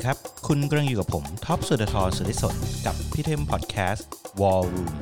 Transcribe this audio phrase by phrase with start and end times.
[0.00, 2.56] ดีครับ คุณกำลังอยู่กับผมท็อปสุดทรสุริสน
[2.86, 4.08] กับพี่เทมพอดแคสต์
[4.40, 4.92] War Room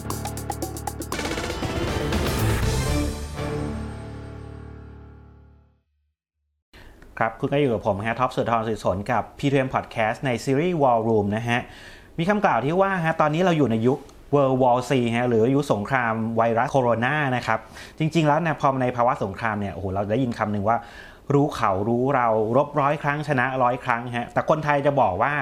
[7.18, 11.60] ครับ คุณก็อยู่กับผมฮะท็อปสุดทรสุริสนกับพี่เทมพอดแคสต์ในซีรีส์ War Room นะฮะ
[12.18, 13.98] มีคำกล่าวที่ว่าฮะตอนนี้เราอยู่ในยุค
[14.34, 17.58] World War C ฮะหรือยุคสงครามไวรัสโคโรนานะครับ
[17.98, 20.76] จริง ๆ แล้วเนี่ยพอในภาวะสงครามเนี่ยโอ้โหเราได้ยินคำหนึ่งว่า
[21.34, 25.32] รู้เขารู้เรารบร้อยครั้งชนะร้อยครั้งฮะแต่คนไทยจะบอกว่า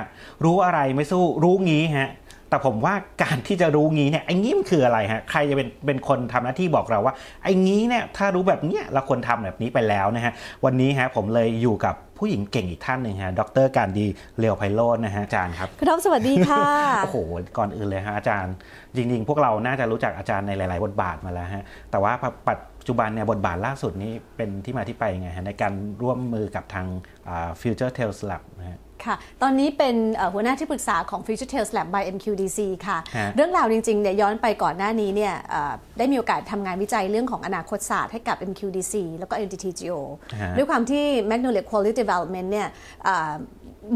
[0.45, 2.11] รู้อะไรไม่สู้รู้งี้ฮะ
[2.51, 7.15] แต่ผมว่าการที่จะรู้งี้เนี่ยไอ้งี้มันคืออะไรฮะใครจะเป็นเป็นคนทำหน้าที่บอกเราว่า
[7.45, 10.33] ไอ้งี้เนี่ยถ้ารู้แบบเนี้ยเราควรทำแบบนี้ไปแล้วนะฮะ
[10.65, 14.07] วันนี้ฮะผมเลยอยู่กับผู้หญิงเก่งอีกท่านหนึ่งฮะดรการดี
[14.39, 16.65] เลียวไพโรจน์นะฮะอาจารย์ครับคุณท็อปสวัสดีค่ะ
[17.03, 17.19] โอ้โห
[17.59, 18.55] ก่อนอื่นเลยฮะอาจารย์
[18.97, 22.13] จริง ๆ พวกเราน่าจะรู้จักอาจารย์ในหลาย ๆ บทบาทมาแล้วฮะแต่ว่า
[22.49, 25.73] ปัจ จุบันเนี่ยบทบาทล่าสุดนี้เป็นที่มาที่ไปยังไงฮะในการ
[26.03, 26.87] ร่วมมือกับทาง
[27.29, 39.97] อ่า Future Tales Lab นะฮะค่ะ ตอนนี้เป็นเอ่อหัวหน้าที่ปรึกษาของ Future Tales Lab by MQDC ค่ะฮะเรื่องราวจริงๆเนี่ยย้อนไปก่อนหน้านี้เนี่ยเอ่อได้มีโอกาสทำงานวิจัยเรื่องของอนาคตศาสตร์ให้กับ MQDC แล้วก็ NTTGO
[40.41, 42.69] ฮะด้วยความที่ Magnolia Quality Development เนี่ย
[43.05, 43.33] เอ่อ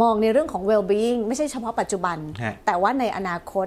[0.02, 3.66] มองในเรื่องของ well-being ไม่ใช่เฉพาะปัจจุบันฮะแต่ว่าในอนาคต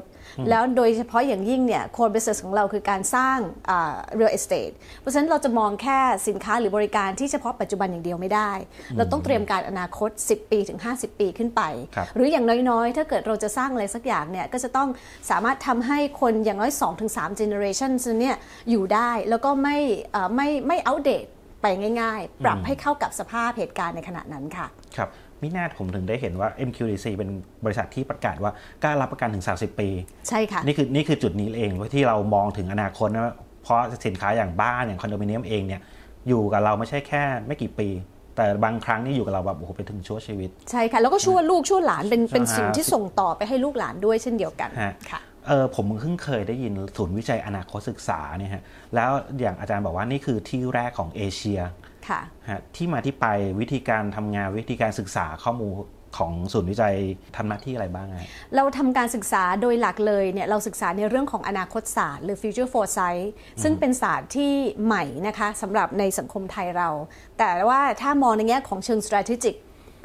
[0.50, 3.38] แล้วโดยเฉพาะอย่างยิ่งเนี่ย core business ของเราคือการสร้าง
[3.70, 8.52] อ่า real estate เพราะฉะนั้นเราจะมองแค่สินค้าหรือบริการที่เฉพาะปัจจุบันอย่างเดียวไม่ได้
[8.98, 11.62] เราต้องเตรียมการอนาคต 10 ปีถึง 50 ปีขึ้นไป
[11.96, 14.90] ครับหรืออย่างน้อยๆ ถ้าเกิดเราจะสร้างอะไรสักอย่างเนี่ยก็จะต้อง
[15.30, 16.72] สามารถทำให้คนอย่างน้อย
[17.08, 18.36] 2-3 generation เนี่ย
[18.70, 19.78] อยู่ได้แล้วก็ไม่
[20.12, 21.26] เอ่อไม่ไม่อัปเดต
[21.62, 21.66] ไป
[22.02, 25.10] ง่าย ๆ ปรับให้เข้ากับสภาพเหตุการณ์ในขณะนั้นค่ะ ครับ
[25.44, 27.30] มิน่าผมถึงได้เห็นว่า MQDC เป็น
[27.66, 28.52] บริษัทที่ประกาศว่า
[28.84, 29.90] กล้ารับประกันถึง 30 ปี
[30.30, 33.34] ใช่ค่ะ นี่คือนี่คือจุดนี้เองที่เรามองถึงอนาคตนะ
[33.64, 35.82] เพราะสินค้าอย่างบ้านอย่างคอนโดมิเนียมเองเนี่ย
[36.28, 37.88] อยู่กับเราไม่ใช่แค่ไม่กี่ปี
[38.36, 48.64] แต่บางครั้งนี่อยู่กับเราแบบโอ้โหไปถึงชั่วชีวิต ใช่ค่ะ แล้วก็ช่วยลูกช่วยหลานเป็นเป็นใช่สิ่งที่ส่งต่อไปให้ลูกหลานด้วยเช่นเดียวกันฮะค่ะเออผมเพิ่งเคยได้ยินศูนย์วิจัยอนาคตศึกษาเนี่ยฮะ
[48.96, 51.60] แล้วอย่างอาจารย์บอกว่านี่คือที่แรกของเอเชีย
[52.10, 53.26] ค่ะฮะที่มาที่ไป
[53.60, 55.74] วิธีการทำงานวิธีการศึกษาข้อมูล
[56.18, 56.96] ของศูนย์วิจัย
[57.36, 63.26] ทำหน้าที่อะไรบ้างฮะเราทำการศึกษาโดยหลักเลยเนี่ยเราศึกษาในเรื่องของอนาคตศาสตร์หรือ future foresight
[63.64, 64.52] ซึ่งเป็นศาสตร์ที่
[64.86, 66.90] ใหม่นะคะสำหรับในสังคมไทยเรา
[67.40, 69.56] แต่ว่าถ้ามองในแง่ของเชิง strategic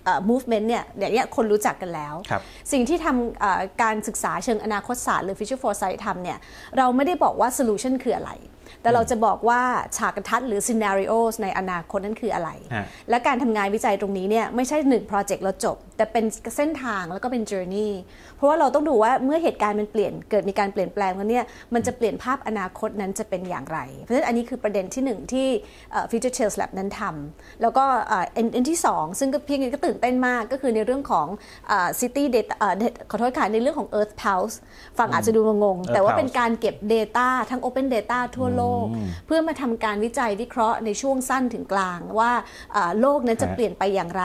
[0.05, 2.43] เอ่อ movement เนี่ยเดี๋ยวนี้คนรู้จักกันแล้วครับ
[2.73, 6.39] สิ่งที่ทำเอ่อการศึกษาเชิงอนาคตศาสตร์หรือ future foresight ทำเนี่ย
[6.77, 8.33] เราไม่ได้บอกว่า solution คืออะไร
[8.83, 9.61] แต่เราจะบอกว่า
[9.97, 16.25] ฉากทัศน์หรือ scenarios ในอนาคตนั้นคืออะไรฮะและการทำงานวิจัยตรงนี้เนี่ยไม่ใช่หนึ่งโปรเจกต์แล้วจบ แต่เป็น
[16.57, 17.91] เส้นทางแล้วก็เป็น journey
[18.37, 21.45] เพราะว่าเราต้องดูว่าเมื่อเหตุการณ์มันเปลี่ยนเกิดมีการเปลี่ยนแปลงแล้วเนี่ย
[21.75, 25.49] มันจะเปลี่ยนภาพอนาคตนั้นจะเป็นอย่างไร เพราะฉะนั้นอันนี้คือประเด็นที่หนึ่งที่
[25.93, 31.27] เอ่อ Future Tales Lab นั้นทำแล้วก็เอ่ออันอันที่สองซึ่งก็เพียงก็ตื่นเต้นมากก็คือในเรื่องของ
[31.69, 32.75] เอ่อ city data เอ่อ
[33.11, 34.57] ขอโทษค่ะในเรื่องของ Earth Pulse
[34.99, 38.68] ฟังอาจจะดูงงๆแต่ว่า Earth เป็นการเก็บ Data ทั้ง Open Data ทั่วโลก
[39.27, 42.33] เพื่อมาทำการวิจัยวิเคราะห์ในช่วงสั้นถึงกลางว่า
[42.73, 44.25] เอ่อโลกนั้นจะฮะเปลี่ยนไปอย่างไร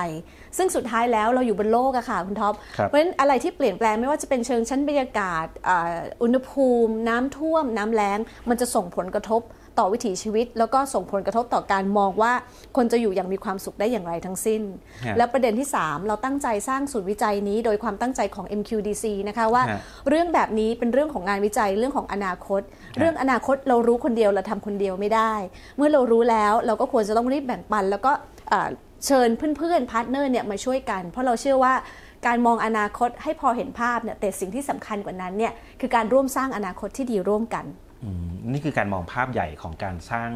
[0.57, 9.41] ซึ่งสุดท้ายแล้วเราอยู่บนโลกอะค่ะคุณท็อปครับเพราะฉะนั้นอะไรที่เปลี่ยนแปลงไม่ว่าจะเป็นเชิงชั้นบรรยากาศอ่าอุณหภูมิ น้ำท่วม น้ำแล้ง มันจะส่งผลกระทบ
[9.79, 12.33] ต่อวิถีชีวิต แล้วก็ส่งผลกระทบต่อการมองว่า
[12.77, 14.61] คนจะอยู่อย่างมีความสุขได้อย่างไรทั้งสิ้น
[15.05, 19.79] ฮะและประเด็นที่ 3 เราตั้งใจสร้างศูนย์วิจัยนี้ โดยความตั้งใจของ MQDC นะคะว่าฮะ
[20.09, 22.61] เรื่องแบบนี้เป็นเรื่องของงานวิจัยเรื่องของอนาคต
[22.99, 25.33] เรื่องอนาคตเรารู้คนเดียวเราทำคนเดียวไม่ได้
[25.77, 28.11] เมื่อเรารู้แล้วเราก็ควรจะต้องรีบแบ่งปัน แล้วก็
[28.51, 28.69] อ่า
[29.05, 31.73] เชิญเพื่อนๆ partner เนี่ยมาช่วยกัน เพราะเราเชื่อว่า
[32.27, 37.82] การมองอนาคตให้พอเห็นภาพเนี่ยแต่สิ่งที่สำคัญกว่านั้นเนี่ยคือการร่วมสร้างอนาคตที่ดีร่วมกันอืม
[38.51, 40.29] นี่คือการมองภาพใหญ่ของการสร้าง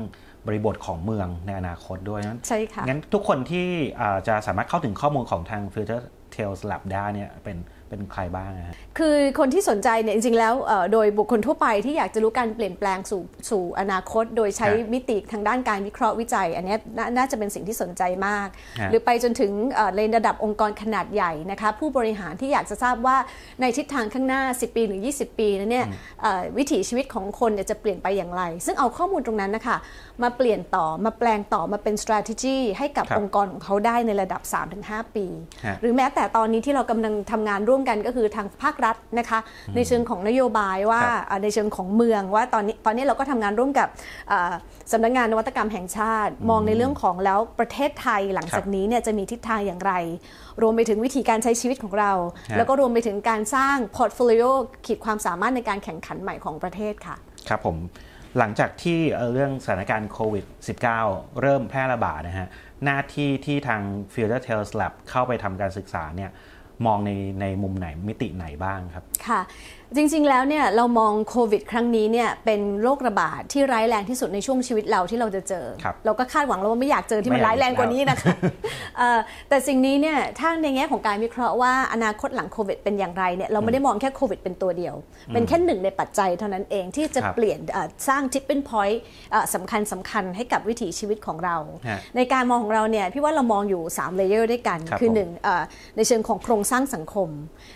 [0.47, 3.67] บริบทของเมืองในอนาคตด้วยนั้นใช่ค่ะงั้นทุกคนที่
[3.99, 6.03] อ่าจะสามารถเข้าถึงข้อมูลของทาง Future
[6.35, 7.57] Tales Lab ได้เนี่ยเป็น
[7.89, 18.47] เป็นใครบ้างนะฮะคือคนที่สนใจเนี่ยจริงๆแล้วเอ่อโดยบุคคลทั่วไปที่อยากจะรู้การเปลี่ยนแปลงสู่สู่อนาคต โดยใช้ฮะมิติทางด้านการวิเคราะห์วิจัย อันเนี้ยนาน่าจะเป็นสิ่งที่สนใจมาก
[18.79, 23.17] ฮะหรือไปจนถึงเอ่อในระดับองค์กรขนาดใหญ่นะคะผู้บริหารที่อยากจะทราบว่า
[23.61, 25.87] ในทิศทางข้างหน้า 10 ปีหรือ 20 ปีนั้นเนี่ย
[26.21, 29.77] เอ่อวิถีชีวิตของคนเนี่ยจะเปลี่ยนไปอย่างไร ซึ่งเอาข้อมูลตรงนั้นนะคะ
[30.23, 34.41] มาเปลี่ยนต่อมาแปลงต่อมาเป็น strategy ให้กับครับองค์กรของเขาได้ในระดับ
[34.79, 35.25] 3-5 ปี
[35.65, 39.39] ฮะหรือแม้แต่ตอนนี้ที่เรากำลังทำงานร่วมกันก็คือทางภาครัฐนะคะ
[39.75, 43.87] ในเชิงของนโยบายว่าครับอ่าในเชิงของเมืองว่าตอนนี้ตอนนี้เราก็ทำงานร่วมกับ
[44.31, 44.53] อ่า
[44.91, 49.93] สำนักงานนวัตกรรมแห่งชาติ มองในเรื่องของแล้วประเทศไทยหลังจากนี้เนี่ยจะมีทิศทางอย่างไร
[50.61, 52.11] รวมไปถึงวิธีการใช้ชีวิตของเรา
[52.51, 54.43] ฮะแล้วก็รวมไปถึงการสร้าง portfolio
[54.85, 57.15] ขีดความสามารถในการแข่งขันใหม่ของประเทศค่ะ
[57.49, 57.77] ครับผม
[58.37, 60.45] หลังจากที่เอ่อเรื่องสถานการณ์โควิด
[60.93, 62.47] -19 เริ่มแพร่ระบาดนะฮะ
[62.85, 63.81] หน้าที่ที่ทาง
[64.13, 66.31] Future Tales Lab เข้าไปทำการศึกษาเนี่ย
[66.85, 69.41] มองในในมุมไหนมิติไหนบ้างครับ ค่ะ
[69.95, 78.35] จริงๆ แล้วเนี่ยเรามองโควิดครั้งนี้เนี่ยเป็นโรคระบาดที่ร้ายแรงที่สุดในช่วงชีวิตเราที่เราจะเจอครับเราก็คาดหวังแล้วว่าไม่อยากเจอที่มันไม่อยากร้ายแรงกว่านี้นะคะ
[78.97, 79.19] เอ่อ
[79.49, 84.95] แต่สิ่งนี้เนี่ยถ้าในแง่ของการวิเคราะห์ว่าอนาคตหลังโควิดเป็นอย่างไรเนี่ยเราไม่ได้มองแค่โควิดเป็นตัวเดียว
[85.33, 89.01] เป็นแค่หนึ่งในปัจจัยเท่านั้นเองที่จะครับเปลี่ยนเอ่อสร้างทิปเป็นพอยต์
[89.53, 91.57] สำคัญสำคัญให้กับวิถีชีวิตของเรา
[91.87, 95.63] ฮะในการมองของเราเนี่ยพี่ว่าเรามองอยู่3เลเยอร์ด้วยกันครับคือผมหนึ่งเอ่อ
[95.95, 97.29] ในเชิงของโครงสร้างสังคม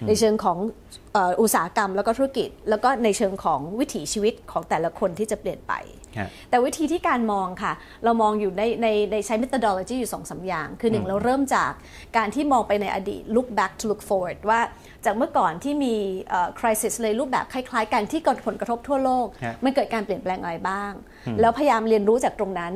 [0.08, 1.01] ในเชิงของเอ่อ
[1.42, 5.74] อุตสาหกรรมแล้วก็ธุรกิจ แล้วก็ในเชิงของวิถีชีวิตของแต่ละคนที่จะเปลี่ยนไป
[6.18, 7.74] ฮะแต่วิธีที่การมองค่ะ
[8.04, 11.72] เรามองอยู่ในในในใช้ methodology อยู่สองสามอย่าง คือหนึ่งเราเริ่มจาก
[12.18, 14.60] การที่มองไปในอดีต look back to look forward ว่า
[15.06, 15.96] จากเมื่อก่อนที่มี
[16.30, 20.92] เอ่อ crisis เลยรูปแบบคล้ายๆกันที่เกิดผลกระทบทั่วโลกฮะมันเกิดการเปลี่ยนแปลงอะไรบ้าง
[21.40, 22.74] แล้วพยายามเรียนรู้จากตรงนั้น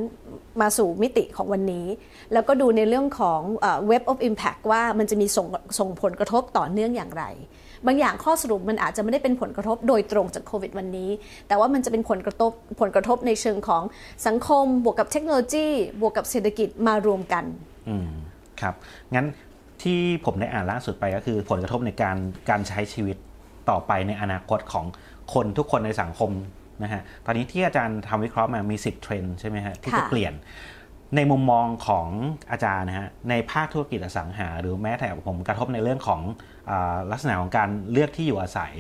[0.62, 1.88] มาสู่มิติของวันนี้
[2.34, 5.48] แล้วก็ดูในเรื่องของเอ่อ web of impact ว่ามันจะมีส่ง
[5.80, 7.26] ส่งผลกระทบต่อเนื่องอย่างไร
[7.88, 11.10] บางอย่างข้อสรุปมันอาจจะไม่ได้เป็นผลกระทบโดยตรงจากโควิดวันนี้
[11.48, 12.52] แต่ว่ามันจะเป็นผลกระทบ
[12.82, 13.84] ผลกระทบในเชิงของ
[14.28, 15.68] สังคม บวกกับเทคโนโลยี
[16.02, 17.44] บวกกับเศรษฐกิจมารวมกัน
[17.90, 18.10] อืม
[18.62, 18.76] ครับ
[19.16, 19.28] งั้น
[19.84, 22.18] ที่ผมได้อ่านล่าสุดไปก็คือผลกระทบในการ
[22.50, 23.18] การใช้ชีวิต
[23.70, 24.86] ต่อไปในอนาคตของ
[25.34, 26.32] คนทุกคนในสังคม
[26.84, 30.34] นะฮะ ตอนนี้ที่อาจารย์ทำวิเคราะห์มามี 10 เทรนด์ใช่ไหมฮะที่จะค่ะเปลี่ยน
[31.16, 32.08] ในมุมมองของ
[32.52, 36.22] อาจารย์นะฮะในภาคธุรกิจอสังหา หรือแม้แต่ผมกระทบในเรื่องของ
[36.70, 36.72] อ
[37.12, 38.74] ลักษณะของการเลือกที่อยู่อาศัย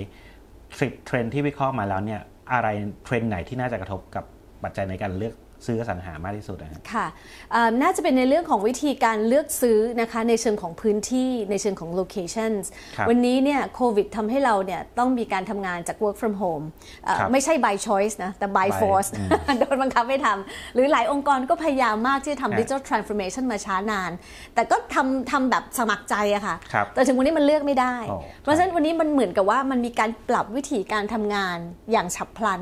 [0.50, 2.22] 10เทรนที่วิเคราะห์มาแล้วเนี่ย
[2.54, 2.68] อะไร
[3.06, 4.26] เทรนไหนที่น่าจะกระทบกับ
[4.64, 5.34] ปัจจัยในการเลือก
[5.68, 7.08] ซื้ออสังหามากที่สุดนะฮะค่ะ
[7.52, 12.64] เอ่อน่าจะเป็นในเรื่องของวิธีการเลือกซื้อนะคะในเชิงของพื้นที่ในเชิงของ locations
[12.98, 16.66] ครับวันนี้เนี่ยโควิดทำให้เราเนี่ยต้องมีการทำงานจาก work from home
[17.06, 19.30] เอ่อครับไม่ใช่ by choice นะแต่ by by- force อืม
[19.60, 24.12] โดนบังคับให้ทำหรือหลายองค์กรก็พยายามมากที่จะฮะทำ digital transformation มาช้านาน
[24.56, 31.58] แต่ก็ทำทำแบบสมัครใจอะค่ะครับแต่ถึงวันนี้มันเลือกไม่ได้โอ้เพราะฉะนั้นวันนี้มันเหมือนกับว่ามันมีการปรับวิธีการทำงาน
[31.92, 32.62] อย่างฉับพลัน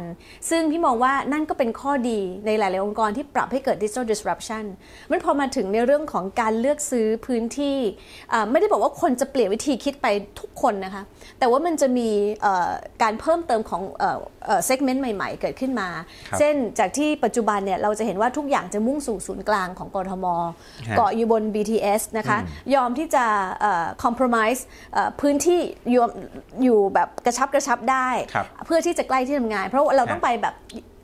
[0.49, 4.63] ซึ่งพี่มองว่านั่นก็เป็นข้อดีในหลาย ๆ องค์กรที่ปรับให้เกิด digital disruption
[5.12, 7.78] มันพอมาถึงในเรื่องของการเลือกซื้อพื้นที่
[8.34, 10.07] อ่าไม่ได้บอกว่าคนจะเปลี่ยนวิธีคิดไป
[10.40, 11.04] ทุกคนนะคะ
[11.40, 12.10] แต่ว่ามันจะมี
[12.42, 12.72] เอ่อ
[13.04, 15.90] การเพิ่มเติมของเอ่อเอ่อ segment ใหม่ ๆ เกิดขึ้นมา
[16.30, 20.25] ครับเช่นจากที่ปัจจุบันเนี่ยเราจะเห็นว่าทุกอย่างจะมุ่งสู่ศูนย์กลางของกรทม
[20.90, 22.38] ฮะเกาะอยู่บน BTS นะคะ
[22.75, 23.25] ยอมที่จะ
[23.62, 24.62] เอ่อ compromise
[24.94, 25.60] เอ่อพื้นที่
[25.95, 26.10] ยอม
[26.63, 30.56] อยู่แบบกระชับกระชับได้ครับเพื่อที่จะใกล้ที่ทำงาน เพราะว่าเราต้องไปแบบ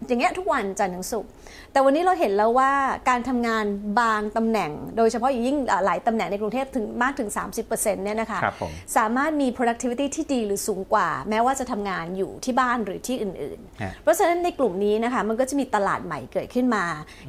[0.08, 1.32] อย่างเงี้ยทุกวันจันทร์ถึงศุกร์
[1.74, 2.72] แต่วันนี้เราเห็นแล้วว่า
[3.10, 3.66] การทำงาน
[4.00, 7.30] บางตำแหน่ง โดยเฉพาะอย่างยิ่งเอ่อหลายตำแหน่งในกรุงเทพถึงมากถึง
[7.62, 16.86] 30%เนี่ยนะคะครับผมสามารถมี productivity ที่ดีหรือสูงกว่า แม้ว่าจะทำงานอยู่ที่บ้านหรือที่อื่นฮะๆเพราะฉะนั้นในกลุ่มนี้นะคะมันก็จะมีตลาดใหม่เกิดขึ้นมา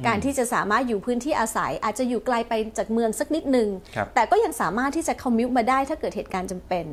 [0.07, 6.85] การที่จะสามารถอยู่พื้นที่อาศัย อาจจะอยู่ไกลไปจากเมืองสักนิดนึงครับแต่ก็ยังสามารถที่จะคอมมิวมาได้ถ้าเกิดเหตุการณ์จำเป็น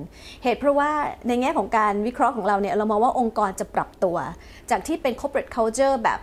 [0.45, 0.91] เหตุเพราะว่า
[1.29, 4.17] ในแง่ของการวิเคราะห์ของเราเนี่ยเรามองว่าองค์กรจะปรับตัว
[4.71, 6.21] จากที่เป็น corporate culture แบบ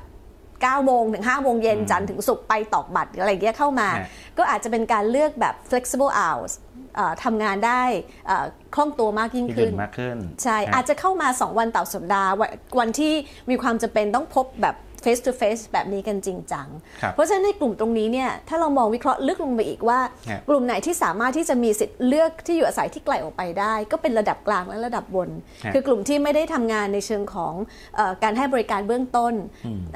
[0.63, 4.07] 9โมงถึง5โมงเย็นจันทร์ถึงศุกร์ไปตอกบัตรหรืออะไรอย่างเงี้ยเข้ามาฮะ
[4.37, 6.53] ก็อาจจะเป็นการเลือกแบบ flexible hours
[6.95, 7.83] เอ่อทำงานได้
[8.27, 12.49] เอ่อคล่องตัวมากยิ่งที่ขึ้ดื่นมมากขึ้น ใช่ฮะอาจจะเข้ามา 2 วันต่อสัปดาห์วัน
[12.79, 13.13] วันที่
[13.49, 14.75] มีความจำเป็นต้องพบแบบ
[15.05, 16.67] face to face แบบนี้กันจริงจัง
[17.01, 19.99] ครับเพราะฉะนั้นในกลุ่มตรงนี้เนี่ยถ้าเรามองวิเคราะห์ลึกลงไปอีกว่า
[20.29, 25.29] ฮะกลุ่มไหนที่สามารถที่จะมีสิทธิ์เลือกที่อยู่อาศัยที่ไกลออกไปได้ ก็เป็นระดับกลางและระดับบน
[25.65, 27.53] ฮะคือกลุ่มที่ไม่ได้ทำงานในเชิงของ
[27.95, 29.33] เออการให้บริการเบื้องต้น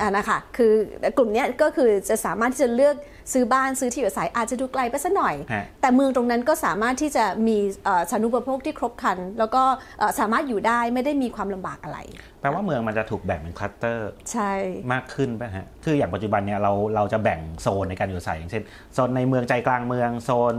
[0.02, 0.74] อ่านะคะคือ
[1.18, 2.96] กลุ่มเนี้ยก็คือจะสามารถที่จะเลือก
[3.34, 9.64] ซื้อบ้านซื้อที่อยู่อาศัยอาจจะดูไกลไปสักหน่อยฮะแต่เมืองตรงนั้นก็สามารถที่จะมีเอ่อสาธารณูปโภคที่ครบครัน แล้วก็
[10.00, 12.00] เอ่อสามารถอยู่ได้ไม่ได้มีความลำบากอะไร
[12.42, 14.52] แปลว่าเมืองมันจะถูกแบ่งเป็นคลัสเตอร์ใช่
[14.94, 20.54] มากขึ้นป่ะฮะคืออย่างปัจจุบันเนี่ยเราเราจะแบ่งโซนในการอยู่อาศัยอย่างเช่นโซนในเมืองใจกลางเมืองโซน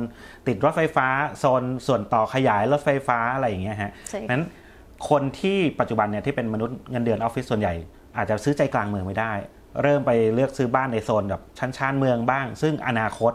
[0.47, 1.09] ติดรถไฟฟ้า
[1.39, 4.45] โซนส่วนต่อขยายรถไฟฟ้าอะไรอย่างเงี้ยฮะใช่นั้น
[5.11, 7.75] คนที่ปัจจุบันเนี่ยที่เป็นมนุษย์เงินเดือนออฟฟิศส่วนใหญ่
[8.17, 9.33] อาจจะซื้อใจกลางเมืองไม่ได้
[9.83, 13.33] เริ่มไปเลือกซื้อบ้านในโซนแบบชั้นชานเมืองบ้าง ซึ่งอนาคต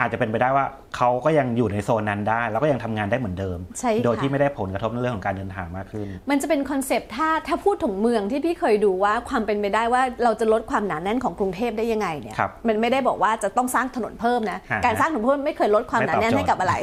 [0.00, 16.74] อาจจะเป็นไปได้ว่าเขาก็ยังอยู่ในโซนนั้นได้ แล้วก็ยังทำงานได้เหมือนเดิมใช่ค่ะโดยที่ไม่ได้ผลกระทบในเรื่องของการเดินทางมากขึ้น มันจะเป็นคอนเซปต์ถ้าถ้าพูดถึงเมืองที่พี่เคยดูว่าความเป็นไปได้ว่าเราจะลดความหนาแน่นของกรุงเทพได้ยังไงเนี่ยครับมันไม่ได้บอกว่าจะต้องสร้างถนนเพิ่มนะฮะการสร้างถนนเพิ่มไม่เคยลดความหนาแน่นไม่ตอบโจทย์ให้กับอะไร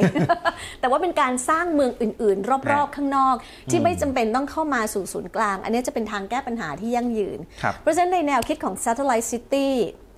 [0.80, 3.34] แต่ว่าเป็นการสร้างเมืองอื่น ๆ รอบฮะๆข้างนอก
[3.70, 9.68] ที่ไม่จำเป็นต้องเข้ามาสู่ศูนย์กลาง อันนี้จะเป็นทางแก้ปัญหาที่ยั่งยืนครับเพราะฉะนั้นในแนวคิดของ satellite city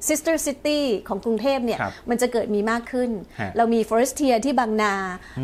[0.08, 4.94] sister city ของกรุงเทพเนี่ยครับมันจะเกิดมีมากขึ้นฮะเรามี forestier ที่บางนา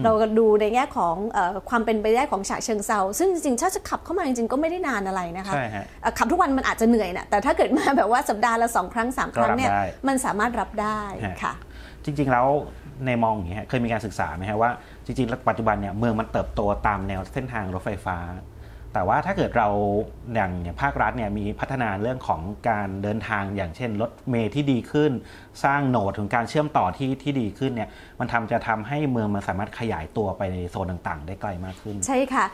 [0.04, 11.54] เราก็ดูในแง่ของเออความเป็นไปได้ของฉะเชิงเซาซึ่งจริงๆถ้าจะขับเข้ามาจริงๆ ก็ไม่ได้นานอะไรนะคะใช่ฮะเอ่อขับทุกวันมันอาจจะเหนื่อยนะแต่ถ้าเกิดมาแบบว่าสัปดาห์ละสองครั้งสามครั้งเนี่ยก็รับได้มันสามารถรับได้ฮะค่ะ
[12.04, 12.46] จริงๆแล้ว
[13.06, 14.70] ในมองอย่างนี้ฮะเคยมีการศึกษาไหมฮะว่า
[15.06, 18.16] จริงๆแล้วปัจจุบันเนี่ยเมืองมันเติบโตตามแนวเส้นทางรถไฟฟ้า
[18.94, 19.68] แต่ว่าถ้าเกิดเรา
[20.34, 25.12] อย่างภาครัฐเนี่ยมีพัฒนาเรื่องของการเดินทางอย่างเช่นรถเมล์ที่ดีขึ้น
[25.64, 27.88] สร้างโหนดถึงการเชื่อมต่อที่ที่ดีขึ้นเนี่ย
[28.20, 32.44] มันทำจะทำให้เมืองมันสามารถขยายตัวไปในโซนต่างๆ ได้ไกลมากขึ้น ใช่ค่ะ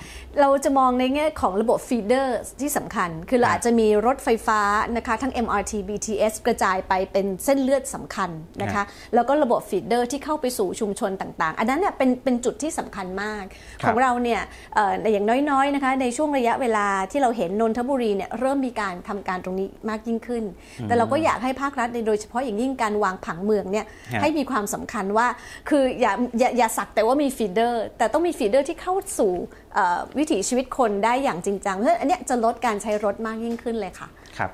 [0.40, 4.60] เราจะมองในแง่ของระบบฟีเดอร์ที่สำคัญ คือเราครับอาจจะมีรถไฟฟ้า
[4.96, 8.30] นะคะทั้ง MRT BTS กระจายไปเป็นเส้นเลือดสำคัญ
[8.62, 13.42] นะคะครับแล้วก็ระบบ feeder ที่เข้าไปสู่ชุมชนต่างๆ อันนั้นเนี่ยเป็นเป็นจุดที่สำคัญมาก
[13.82, 14.40] ครับของเราเนี่ย
[14.74, 20.44] เอ่ออย่างน้อยๆนะคะในช่วงระยะเวลาที่เราเห็นนนทบุรีเนี่ยเริ่มมีการทำการตรงนี้มากยิ่งขึ้น
[20.84, 25.26] แต่เราก็อยากให้ภาครัฐโดยเฉพาะอย่างยิ่งการวางผังเมืองเนี่ยฮะให้มีความสำคัญว่า
[25.68, 29.32] คืออย่าอย่าอย่าสักแต่ว่ามี feeder แต่ต้องมี feeder ที่เข้าสู่
[29.74, 34.50] เอ่อวิถีชีวิตคนได้อย่างจริงจังเพราะฉะนั้นอันเนี้ยจะลดการใช้รถมากยิ่งขึ้นเลยค่ะครับ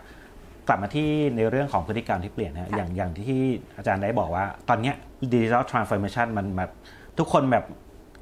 [0.69, 3.43] กลับมาที่ในเรื่องของพฤติกรรมที่เปลี่ยนนะค่ะอย่างอย่างที่
[3.77, 4.93] อาจารย์ได้บอกว่า ตอนเนี้
[5.33, 6.71] ย digital transformation มันแบบ
[7.19, 7.65] ทุกคนแบบ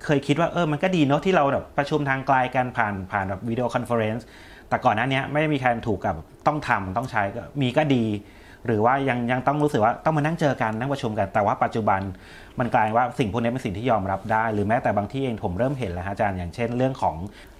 [0.04, 4.26] เคยคิดว่าเออมันก็ดีเนาะที่เราแบบประชุมทางไกลกันผ่านผ่านแบบ video conference
[4.68, 6.16] แต่ก่อนหน้าเนี้ยไม่ได้มีใครถูกบังคับ
[6.47, 8.04] ต้องทำต้องใช้ก็มีก็ดี
[8.66, 12.00] หรือว่ายังยังต้องรู้สึกว่าต้องมานั่งเจอกันนั่งประชุมกันแต่ว่าปัจจุบัน
[12.61, 17.16] มันกลายว่าสิ่งพวกนี้เป็นสิ่งที่ยอมรับได้ หรือแม้แต่บางที่เองผมเริ่มเห็นแล้วฮะอาจารย์อย่างเช่นเรื่องของ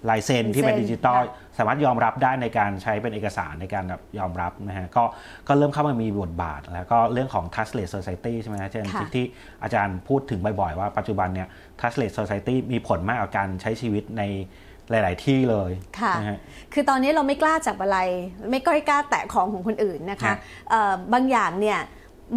[0.09, 5.03] ลายเซ็นที่เป็นลายเซ็นดิจิตอลค่ะสามารถยอมรับได้ในการใช้เป็นเอกสารในการแบบยอมรับนะฮะก็
[5.47, 9.25] ก็เริ่มเข้ามามีบทบาท แล้วก็เรื่องของ touchless society ใช่ไหมฮะเช่นค่ะที่ที่
[9.63, 11.47] อาจารย์พูดถึงบ่อยๆว่าปัจจุบันเนี่ย
[11.79, 14.23] touchless society มีผลมากกับการใช้ชีวิตใน
[14.89, 16.37] หลาย ๆ ที่เลยค่ะนะฮะ
[16.73, 17.97] คือตอนนี้เราไม่กล้าจับอะไร
[18.51, 20.37] ไม่ค่อยกล้าแตะของของคนอื่นนะคะฮะ
[20.69, 21.79] เอ่อบางอย่างเนี่ย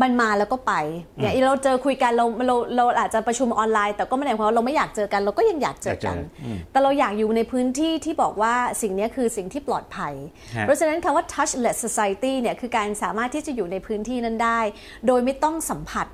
[0.02, 0.74] มันมาแล้วก็ไป
[1.20, 10.14] อย่างเราเจอคุยกันเราเราเราอาจจะประชุมออนไลน์ แต่ก็ไม่ได้หมายความว่าเราไม่อยากเจอกัน เราก็ยังอยากเจอกันอยากเจออืมแต่เราอยากอยู่ในพื้นที่ที่บอกว่าสิ่งนี้คือสิ่งที่ปลอดภัย
[10.56, 14.60] ฮะเพราะฉะนั้นคำว่า touchless society เนี่ยคือการสามารถที่จะอยู่ในพื้นที่นั้นได้
[15.06, 16.06] โดยไม่ต้องสัมผัส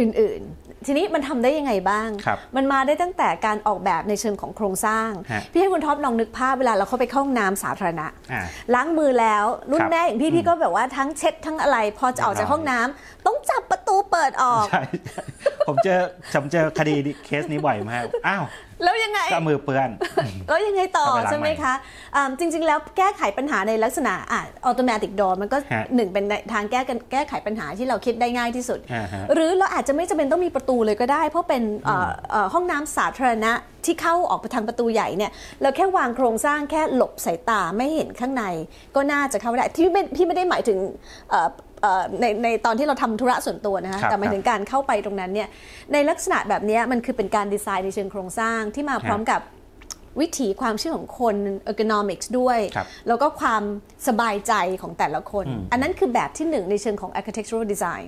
[0.00, 8.42] อื่นๆ ทีนี้มันทำได้ยังไงบ้างครับมันมาได้ตั้งแต่การออกแบบในเชิงของโครงสร้างฮะพี่ให้คุณท็อปลองนึกภาพเวลาเราเข้าไปเข้าห้องน้ำสาธารณะอ่า
[8.74, 14.82] ล้างมือแล้วรุ่คนรับแม่อย่างพี่พี่ก็แบบว่าทั้งเช็ดทั้งอะไร พอจะออกจากห้องน้ำต้องจับประตูเปิดออกใช่
[15.68, 16.00] ผมเจอ
[16.34, 18.44] ผมเจอคดีเคสนี้บ่อยมาก อ้าว
[18.82, 19.90] แล้วยังไงก็มือเปื้อน
[20.48, 21.74] แล้วยังไงต่อเอาไปล้างใช่ไหมใหม่คะ
[22.16, 33.52] อ่าจริง ๆ แล้วแก้ไขปัญหาในลักษณะอะออโตเมติกดอมันก็ฮะหนึ่งเป็นทางแก้กันแก้ไขปัญหาที่เราคิดได้ง่ายที่สุดอ่าฮะหรือเราอาจจะไม่จำเป็นต้องมีประตูเลยก็ได้ เพราะเป็นเอ่อเอ่อห้องน้ำสาธารณะ
[33.84, 35.30] ที่เข้าออกไปทางประตูใหญ่เนี่ย
[35.62, 38.44] เราแค่วางโครงสร้างแค่หลบสายตาไม่เห็นข้างใน
[38.96, 40.78] ก็น่าจะเข้าได้ที่ไม่พี่ไม่ได้หมายถึง
[41.30, 41.48] เอ่อเอ่อ
[42.20, 45.48] ในในตอนที่เราทำธุระส่วนตัวนะคะครับแต่หมายถึงการเข้าไปตรงนั้นเนี่ย
[45.92, 49.40] ในลักษณะแบบเนี้ยมันคือเป็นการดีไซน์ในเชิงโครงสร้างที่มาพร้อมกับ
[50.20, 51.36] วิถีความเชื่อของคน
[51.70, 53.62] ergonomics ด้วยครับแล้วก็ความ
[54.08, 54.52] สบายใจ
[54.82, 58.06] ของแต่ละคน อันนั้นคือแบบที่หนึ่งในเชิงของ architectural design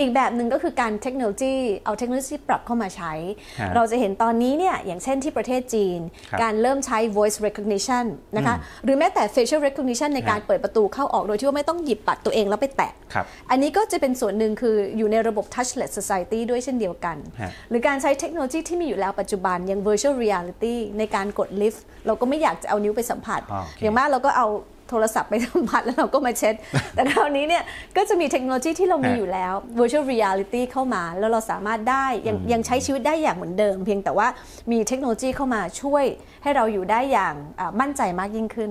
[0.00, 3.12] อีกแบบหนึ่งก็คือการเทคโนโลยีเอาเทคโนโลยีปรับเข้ามาใช้
[3.60, 6.00] ฮะเราจะเห็นตอนนี้เนี่ยอย่างเช่นที่ประเทศจีน
[6.30, 8.04] ครับการเริ่มใช้ voice recognition
[8.36, 24.48] นะคะหรือแม้แต่ facial recognition ในการฮะเปิดประตูเข้าออกโดยที่ว่าไม่ต้องหยิบบัตรตัวเองแล้วไปแตะครับอันนี้ก็จะเป็นส่วนหนึ่งคืออยู่ในระบบ touchless society ด้วยเช่นเดียวกันฮะหรือการใช้เทคโนโลยีที่มีอยู่แล้วปัจจุบันอย่าง virtual reality ในการกดลิฟต์เราก็ไม่อยากจะเอานิ้วไปสัมผัสอ๋อโอเคอย่างมากเราก็เอา
[24.90, 26.54] โทรศัพท์ไปสัมผัสแล้วเราก็มาเช็ด
[26.94, 27.62] แต่คราวนี้เนี่ย
[27.96, 34.28] ก็จะมีเทคโนโลยีที่เรามีฮะอยู่แล้ว virtual reality เข้ามา แล้วเราสามารถได้ยังยังใช้ชีวิตได้อย่างเหมือนเดิม เพียงแต่ว่า
[34.72, 36.04] มีเทคโนโลยีเข้ามาช่วย
[36.42, 38.70] ให้เราอยู่ได้อย่างอ่ามั่นใจมากยิ่งขึ้น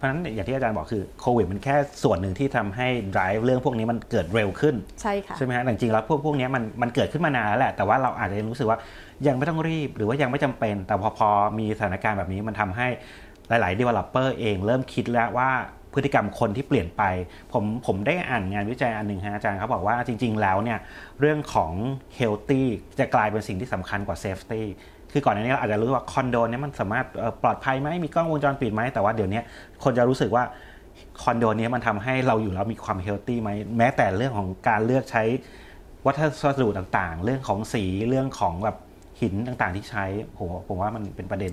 [0.00, 8.78] เพราะฉะนั้นอย่างที่อาจารย์บอกคือโควิดมันแค่ส่วนหนึ่งที่ทำให้ drive เรื่องพวกนี้มันเกิดเร็วขึ้น ใช่ค่ะใช่ไหมฮะแต่จริงๆแล้วพวกพวกเนี้ยมันมันเกิดขึ้นมานานแล้วแหละ แต่ว่าเราอาจจะยังรู้สึกว่า
[9.26, 11.28] ยังไม่ต้องรีบ หรือว่ายังไม่จำเป็น แต่พอพอ
[11.58, 12.88] มีสถานการณ์แบบนี้มันทำให้
[13.48, 15.50] หลาย ๆ developer เองเริ่มคิดแล้วว่า
[15.94, 17.02] พฤติกรรมคนที่เปลี่ยนไป
[17.52, 20.78] ผมผมได้อ่านงานวิจัยอันหนึ่งฮะอาจารย์เขาบอกว่าจริง ๆ แล้วเนี่ย
[21.20, 21.72] เรื่องของ
[22.18, 22.62] healthy
[22.98, 24.62] จะกลายเป็นสิ่งที่สำคัญกว่า safety
[25.12, 27.06] คือก่อนหน้านี้เราอาจจะรู้ว่าคอนโดเนี้ยมันสามารถ
[27.42, 29.40] ปลอดภัยไหมมีกล้องวงจรปิดไหมแต่ว่าเดี๋ยวนี้
[29.84, 30.44] คนจะรู้สึกว่า
[31.22, 35.24] คอนโดนี้มันทำให้เราอยู่แล้วมีความ healthy ไหมแม้แต่เรื่องของการเลือกใช้
[36.06, 36.12] วั
[36.56, 38.76] สดุต่างๆ เรื่องของสีเรื่องของแบบ
[39.20, 41.52] หินต่างๆที่ใช้โหผมว่ามันเป็นประเด็น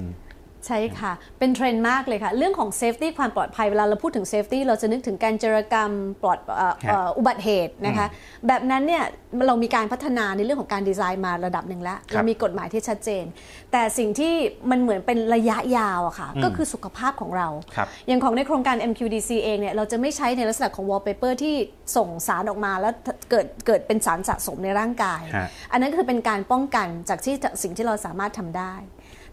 [0.65, 5.91] ใช่ค่ะ เป็นเทรนด์มากเลยค่ะ เรื่องของ safety ความปลอดภัยเวลาเราพูดถึง safety เราจะนึกถึงการโจรกรรม
[6.23, 8.07] ปลอดเอ่อครับเอ่ออุบัติเหตุนะคะ
[8.47, 9.03] แบบนั้นเนี่ย
[9.47, 13.25] เรามีการพัฒนาในเรื่องของการดีไซน์มาระดับหนึ่งแล้วครับเรามีกฎหมายที่ชัดเจน
[13.71, 14.33] แต่สิ่งที่
[14.71, 21.55] มันเหมือนเป็นระยะยาวอะค่ะอืมก็คือสุขภาพของเราครับอย่างของในโครงการ MQDC เองเนี่ยเราจะไม่ใช้ในลักษณะของ wallpaper ที่
[21.97, 22.93] ส่งสารออกมาแล้ว
[23.29, 28.73] เกิดเกิดเป็นสารสะสมในร่างกายฮะอันนั้นคือเป็นการป้องกันจากที่สิ่งที่เราสามารถทำได้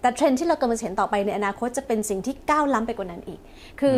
[0.04, 3.40] แต่เทรนด์ที่เรากำลังเห็นต่อไปในอนาคตจะเป็นสิ่งที่ก้าวล้ำไปกว่านั้นอีก
[3.80, 3.96] คือ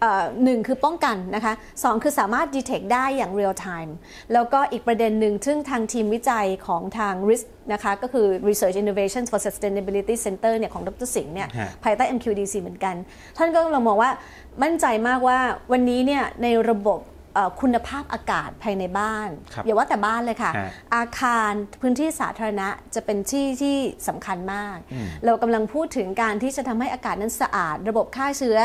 [0.00, 3.90] เอ่อหนึ่งคือป้องกันนะคะสองคือสามารถ detect ได้อย่าง real time
[4.32, 12.94] แล้วก็อีกประเด็นหนึ่งซึ่งทางทีมวิจัยของทาง RISK นะคะก็คือ Research Innovation for Sustainability Center เนี่ยของดรสิงห์เนี่ยฮะภายใต้ MQDC เหมือนกัน
[13.36, 14.10] ท่านก็เรามองว่า
[14.62, 15.38] มั่นใจมากว่า
[15.72, 17.16] วันนี้เนี่ยในระบบเอ่อ
[17.60, 23.76] คุณภาพอากาศภายในบ้านครับอย่าว่าแต่บ้านเลยค่ะฮะอาคารพื้นที่สาธารณะจะเป็นที่ที่
[24.08, 24.76] สำคัญมาก
[25.24, 28.58] เรากำลังพูดถึงการที่จะทำให้อากาศนั้นสะอาด ระบบฆ่าเชื้อ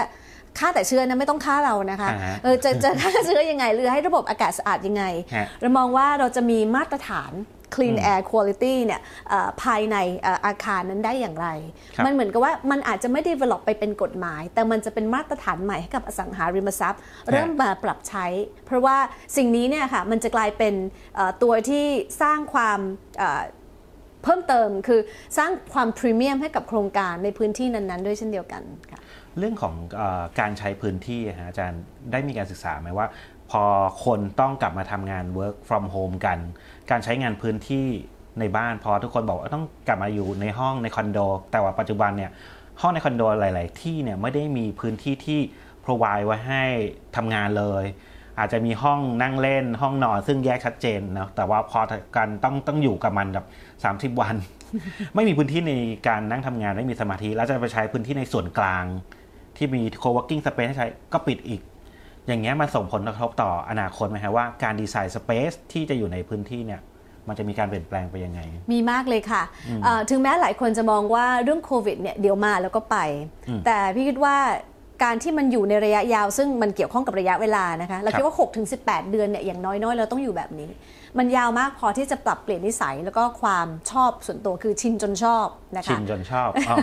[0.60, 5.03] ฆ่าแต่เชื้อนะไม่ต้องฆ่าเรานะคะอ่าฮะเออจะจะฆ่าเชื้อยังไงหรือให้ระบบอากาศสะอาดยังไง
[5.36, 7.32] ฮะเรามองว่าเราจะมีมาตรฐาน
[7.75, 11.48] clean air quality เนี่ยเอ่อภายในเอ่ออาคารนั้นได้อย่างไร
[11.96, 17.01] ครับมันเหมือนกับว่ามันอาจจะไม่ develop ไปเป็นกฎหมาย แต่มันจะเป็นมาตรฐานใหม่ให้กับอสังหาริมทรัพย์
[17.32, 18.25] เริ่มมาปรับใช้
[18.65, 18.98] เพราะว่า
[19.38, 20.74] สิ่งนี้เนี่ยค่ะมันจะกลายเป็น
[21.15, 21.86] เอ่อตัวที่
[22.22, 22.80] สร้างความ
[23.20, 23.42] เอ่อ
[24.24, 25.00] เพิ่มเติมคือ
[25.38, 29.01] สร้างความพรีเมียมให้กับโครงการในพื้นที่นั้นๆ ด้วยเช่นเดียวกันค่ะ
[29.39, 33.08] เรื่องของเออการใช้พื้นที่อะฮะอาจารย์ได้มีการศึกษาไหมว่า
[33.51, 33.63] พอ
[34.05, 36.38] คนต้องกลับมาทำงาน work from home กัน
[36.89, 37.88] การใช้งานพื้นที่
[38.39, 41.19] ในบ้านพอทุกคนบอกว่าต้องกลับมาอยู่ในห้องในคอนโด
[41.51, 42.31] แต่ว่าปัจจุบันเนี่ย
[42.81, 45.39] ห้องในคอนโดหลาย ๆ ที่เนี่ยไม่ได้มีพื้นที่ที่
[45.83, 46.63] provide ไว้ให้
[47.15, 47.83] ทำงานเลย
[48.39, 51.79] อาจจะมีห้องนั่งเล่นห้องนอนซึ่งแยกชัดเจนนะแต่ว่าพอ
[52.17, 53.45] การต้องต้องอยู่กับมันแบบ
[54.15, 54.35] 30 วัน
[55.15, 55.73] ไม่มีพื้นที่ใน
[56.07, 58.85] การนั่งทำงานไม่มีสมาธิแล้วจะไปใช้พื้นที่ในส่วนกลาง
[59.57, 61.62] ที่มี co-working space ให้ใช้ก็ปิดอีก
[62.27, 66.82] อย่างเงี้ยมันส่งผลกระทบต่ออนาคตไหมฮะว่าการดีไซน์ space ที่จะอยู่ในพื้นที่เนี่ย
[67.27, 68.39] มันจะมีการเปลี่ยนแปลงไปยังไง
[68.74, 69.44] มีมากเลยค่ะ
[69.84, 72.98] เอ่อถึงแม้หลายคนจะมองว่าเรื่องโควิดเนี่ยเดี๋ยวมาแล้วก็ไป
[73.65, 74.38] แต่พี่คิดว่า
[75.03, 80.70] การที่มันอยู่ในระยะยาว ซึ่งมันเกี่ยวข้องกับระยะเวลานะคะ เราคิดว่า 6-18ถึง18เดือนเนี่ยอย่างน้อยๆ เราต้องอยู่แบบนี้
[81.20, 86.77] มันยาวมากพอที่จะปรับเปลี่ยนนิสัยแล้วก็ความชอบส่วนตัวคือชินจนชอบนะคะชินจนชอบอ้าว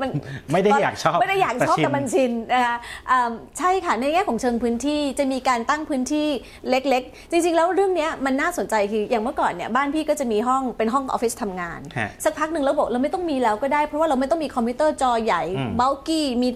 [0.00, 0.08] มัน
[0.52, 2.76] ไม่ได้อยากชอบไม่ได้อยากชอบแต่ชินแต่มันชินนะคะ
[3.10, 6.28] อ่าใช่ค่ะในแง่ของเชิงพื้นที่จะมีการตั้งพื้นที่
[6.68, 16.48] เล็ก ๆ จริง ๆ แล้วเรื่องเนี้ยมันน่าสนใจคืออย่างเมื่อก่อนเนี่ยบ้านพี่ก็จะมีห้องเป็นห้องออฟฟิศทำงานฮะสักพักหนึ่งแล้วบอกเราไม่ต้องมีแล้วก็ได้เพราะว่าเราไม่ต้องมีคอมพิวเตอร์จอใหญ่อืมบัลกี้มี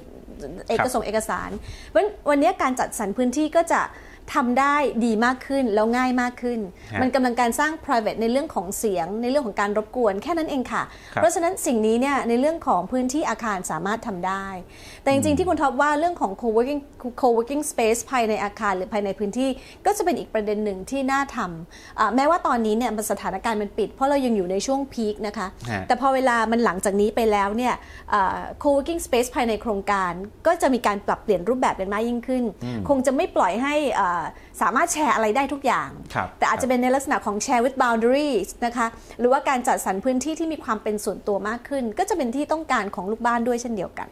[0.69, 1.51] เอกสงเอกสาร
[1.89, 3.81] เพราะฉะนั้นวันนี้การจัดสรรพื้นที่ก็จะ
[4.35, 6.61] ทำได้ดีมากขึ้นแล้วง่ายมากขึ้น
[6.93, 10.83] ฮะมันกำลังการสร้าง private ในเรื่องของเสียง ในเรื่องของการรบกวนแค่นั้นเองค่ะ
[11.15, 14.47] ครับ เพราะฉะนั้นสิ่งนี้เนี่ยในเรื่องของพื้นที่อาคารสามารถทำได้
[15.03, 16.81] แต่จริงๆที่คุณท็อปว่าเรื่องของ co-working
[17.21, 19.51] co-working space ภายในอาคารหรือภายในพื้นที่
[19.87, 27.75] ก็จะเป็นอีกประเด็นหนึ่งที่น่าทำอ่าแม้ว่าตอนนี้เนี่ยมันสถานการณ์มันปิด เพราะเรายังอยู่ในช่วงพีคนะคะ ฮะ แต่พอเวลามันหลังจากนี้ไปแล้วเนี่ย
[28.13, 30.13] อ่า co-working space ภายในโครงการ
[30.47, 32.45] ก็จะมีการปรับเปลี่ยนรูปแบบกันมากยิ่งขึ้น
[32.89, 34.20] คงจะไม่ปล่อยให้อ่า
[34.61, 38.87] สามารถแชร์อะไรได้ทุกอย่างครับแต่อาจจะเป็นในลักษณะของ share with boundaries นะคะ
[39.19, 44.09] หรือว่าการจัดสรรพื้นที่ที่มีความเป็นส่วนตัวมากขึ้น ก็จะเป็นที่ต้องการของลูกบ้านด้วยเช่นเดียวกัน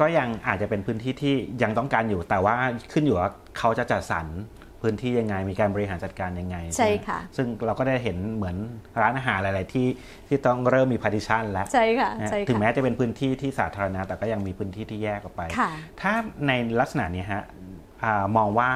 [0.00, 2.54] ก็ยังอาจจะเป็นพื้นที่ที่ยังต้องการอยู่แต่ว่า
[2.92, 4.26] ขึ้นอยู่ว่าเขาจะจัดสรร
[4.86, 8.56] พื้นที่ยังไงมีการบริหารจัดการยังไง ใช่ไหมค่ะ ซึ่งเราก็ได้เห็นเหมือน
[9.00, 9.86] ร้านอาหารหลาย ๆ ที่
[10.28, 15.70] ที่ต้องเริ่มมี partition แล้ว ใช่ค่ะนะใช่ถึงค่ะแม้จะเป็นพื้นที่ที่สาธารณะแต่ก็ยังมีพื้นที่ที่แยกออกไปค่ะ
[16.00, 16.12] ถ้า
[16.48, 17.42] ในลักษณะนี้ฮะ
[18.04, 18.70] อามองว่า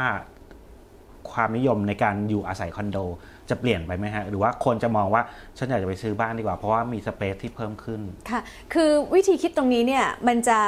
[1.33, 2.99] ความนิยมในการอยู่อาศัยคอนโด
[3.51, 5.23] จะเปลี่ยนไปไหมฮะ หรือว่าคนจะมองว่า
[5.59, 8.41] ฉันอยากจะไปซื้อบ้านดีกว่า เพราะว่ามีสเปซที่เพิ่มขึ้น ค่ะ
[8.75, 10.59] คือวิธีคิดตรงนี้เนี่ยมันจะ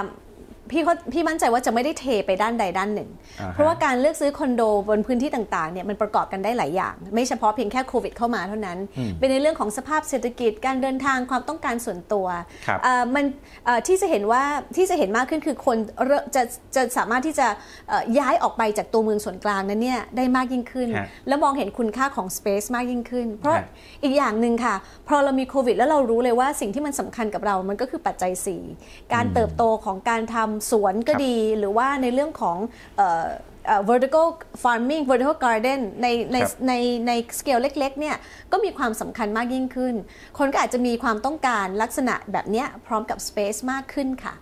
[0.72, 8.78] พี่เขาพี่มั่นใจว่าจะไม่ได้เทไปด้านใดด้านหนึ่งอ่าฮะเพราะว่าการเลือกซื้อคอนโดบนพื้นที่ต่างๆเนี่ยมันประกอบกันได้หลายอย่าง ไม่เฉพาะเพียงแค่โควิดเข้ามาเท่านั้น
[9.18, 12.26] เป็นในเรื่องของสภาพเศรษฐกิจการเดินทางความต้องการส่วนตัว
[12.66, 13.24] ครับเอ่อมัน
[13.66, 14.42] เอ่อที่จะเห็นว่า
[14.76, 15.76] ที่จะเห็นมากขึ้นคือคน
[16.06, 16.42] เริ่มจะ
[16.74, 17.46] จะสามารถที่จะ
[17.88, 23.64] เอ่อย้ายออกไปจากตัวเมืองส่วนกลางนั้นเนี่ยได้มากยิ่งขึ้นฮะแล้วมองเห็นคุณค่าของ Space มากยิ่งขึ้น เพราะฮะ
[24.02, 24.74] อีกอย่างหนึ่งค่ะ
[25.08, 28.32] พอเรามีโควิดแล้วเรารู้เลยว่าสิ่งที่มันสำคัญกับเรามันก็คือปัจจัย
[28.72, 32.56] 4การเติบโตของการทำสวนก็ครับดี หรือว่าในเรื่องของ
[32.96, 33.26] เอ่อ
[33.66, 34.26] เอ่อ vertical
[34.62, 36.72] farming vertical garden ในในครับใน
[37.06, 38.16] ในสเกลเล็กๆเนี่ย
[38.52, 39.94] ก็มีความสำคัญมากยิ่งขึ้น
[40.38, 44.34] คนก็อาจจะมีความต้องการลักษณะแบบเนี้ยพร้อมกับ space มากขึ้นค่ะ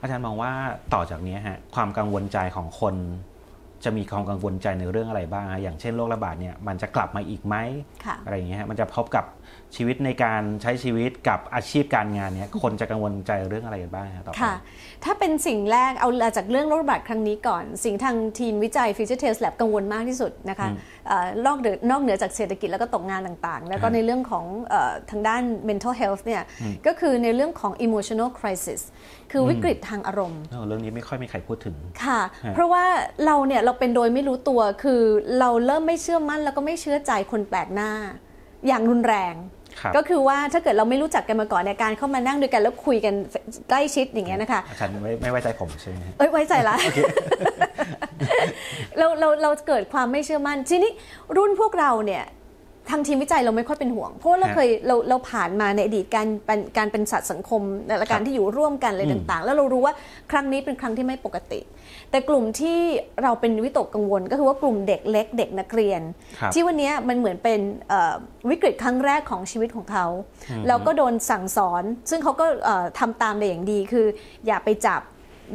[0.00, 0.52] อาจารย์มองว่า
[0.94, 2.94] ต่อจากนี้ฮะความกังวลใจของคน
[3.84, 7.56] จะมีความกังวลใจในเรื่องอะไรบ้างฮะอย่างเช่นโรคระบาดเนี่ยมันจะกลับมาอีกไหม
[8.04, 9.24] ค่ะอะไรอย่างเงี้ยฮะมันจะพบกับ
[9.76, 14.54] ชีวิตในการใช้ชีวิตกับอาชีพการงานเนี่ยคนจะกังวลใจเรื่องอะไรกันบ้างฮะต่อไปค่ะ
[15.04, 20.68] ถ้าเป็นสิ่งแรกเอาจากเรื่องโรคระบาดครั้งนี้ก่อน สิ่งทางทีมวิจัย Future Tales Lab กังวลมากที่สุดนะคะ
[21.06, 26.42] เอ่อนอกเหนือนอกเหนือจากเศรษฐกิจแล้วก็ตกงานต่างๆ แล้วก็ฮะในเรื่องของเออทางด้าน mental health เนี่ย
[26.86, 28.80] ก็คือในเรื่องของ emotional crisis
[29.32, 32.84] คือวิกฤตทางอารมณ์เออเรื่องนี้ไม่ค่อยมีใครพูดถึงค่ะฮะเพราะว่า
[33.26, 35.02] เราเนี่ยเราเป็นโดยไม่รู้ตัวคือ
[35.38, 37.90] เราเริ่มไม่เชื่อมั่น แล้วก็ไม่เชื่อใจคนแปลกหน้า
[38.66, 39.34] อย่างรุนแรง
[39.80, 43.14] ครับก็คือว่าถ้าเกิดเราไม่รู้จักกันมาก่อนในยการเข้ามานั่งด้วยกันแล้วคุยกัน
[43.70, 46.76] ใกล้ชิดอย่างเงี้ยนะคะอาจารย์ไม่ไม่ไว้ใจผมใช่ไหมฮะเอ้ยไว้ใจละ
[48.98, 50.92] เราเราเราเกิดความไม่เชื่อมั่นทีนี้
[51.36, 52.24] รุ่นพวกเราเนี่ย
[52.90, 59.94] ทางทีมวิจัยเราไม่ค่อยเป็นห่วง เพราะว่าเราฮะเคยเราเราผ่านมาในอดีตการเป็นการเป็นสัตว์สังคมและการที่อยู่ร่วมกันอะไรอืมต่างๆ แล้วเรารู้ว่า
[60.30, 61.60] ครั้งนี้เป็นครั้งที่ไม่ปกติ
[62.14, 62.78] แต่กลุ่มที่
[63.22, 66.00] เราเป็นวิตกกังวล ก็คือว่ากลุ่มเด็กเล็กเด็กนักเรียน
[66.38, 68.14] ครับที่วันเนี้ยมันเหมือนเป็นเอ่อ
[68.50, 70.06] วิกฤตครั้งแรกของชีวิตของเขา
[70.68, 74.06] แล้วก็โดนสั่งสอน ซึ่งเขาก็เอ่อทำตามได้อย่างดีคือ
[74.46, 75.00] อย่าไปจับ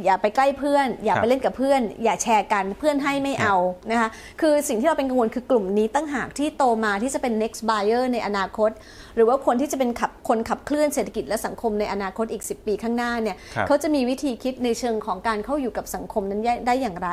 [0.04, 3.54] อย่าไปใกล้เพื่อน อย่าครับไปเล่นกับเพื่อน อย่าแชร์กันเพื่อนให้ไม่เอา
[3.90, 4.08] นะคะ
[4.40, 8.70] คือสิ่งที่เราเป็นกังวลคือกลุ่มนี้ตั้งหากที่โตมาที่จะเป็น next buyer ในอนาคต
[9.16, 17.10] หรือว่าคนที่จะเป็นขับคนขับเคลื่อนเศรษฐกิจและสังคมในอนาคตอีก 10 ปีข้างหน้าเนี่ยครับเขาจะมีวิธีคิดในเชิงของการเข้าอยู่กับสังคมนั้นได้อย่างไร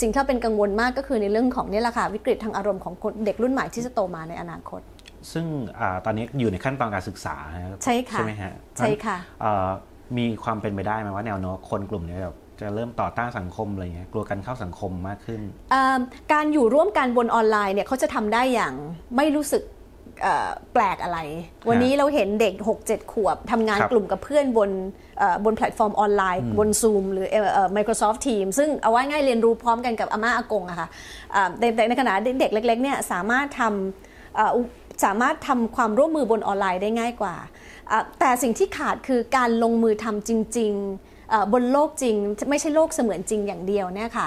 [0.00, 4.82] สิ่งที่เราเป็นกังวลมากก็คือในเรื่องของเนี่ยแหละค่ะวิกฤตทางอารมณ์ของคนเด็กรุ่นใหม่ที่จะโตมาในอนาคต
[5.32, 5.46] ซึ่ง
[5.78, 9.68] อาตอนนี้อยู่ในขั้นตอนการศึกษาฮะใช่ค่ะใช่ไหมฮะใช่ค่ะเอ่อ
[10.16, 15.40] มีความเป็นไปได้ไหมว่าแนวโน้มคนกลุ่มนี้แบบจะเริ่มต่อต้านสังคมอะไรเงี้ยกลัวการเข้าสังคมมากขึ้น
[15.70, 16.00] เอิ่ม
[16.32, 18.72] การอยู่ร่วมกันบนออนไลน์เนี่ยเขาจะทำได้อย่าง
[19.16, 19.62] ไม่รู้สึก
[20.22, 21.18] เอ่อแปลกอะไร
[21.68, 22.54] วันนี้เราเห็นเด็ก
[22.86, 24.70] 6-7 ขวบทำงานครับกลุ่มกับเพื่อนบน
[25.18, 30.88] เอ่อบนแพลตฟอร์มออนไลน์ บน Zoom หรือเอ่อเอ่อ Microsoft Teams ซึ่งเอาไว้ง่ายเรียนรู้พร้อมกันกับอาม่าอากงอะค่ะ
[31.34, 34.60] อ่าแต่แต่ในขณะเด็กเล็กๆเนี่ยสามารถทำเอ่ออุ
[35.04, 37.50] สามารถทำความร่วมมือบนออนไลน์ได้ง่ายกว่าอะ
[38.20, 42.16] แต่สิ่งที่ขาดคือการลงมือทำจริงๆเอ่อบนโลกจริง
[42.50, 44.26] ไม่ใช่โลกเสมือนจริงอย่างเดียวเนี่ยค่ะ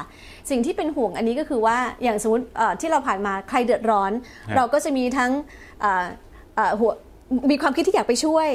[0.50, 4.12] สิ่งที่เป็นห่วงอันนี้ก็คือว่าอย่างสมมติเอ่อที่เราผ่านมาใครเดือดร้อน
[4.50, 5.32] ฮะเราก็จะมีทั้ง
[5.82, 6.06] เอ่อ
[6.56, 6.91] เอ่อหัว
[7.52, 8.48] มีความคิดที่อยากไปช่วย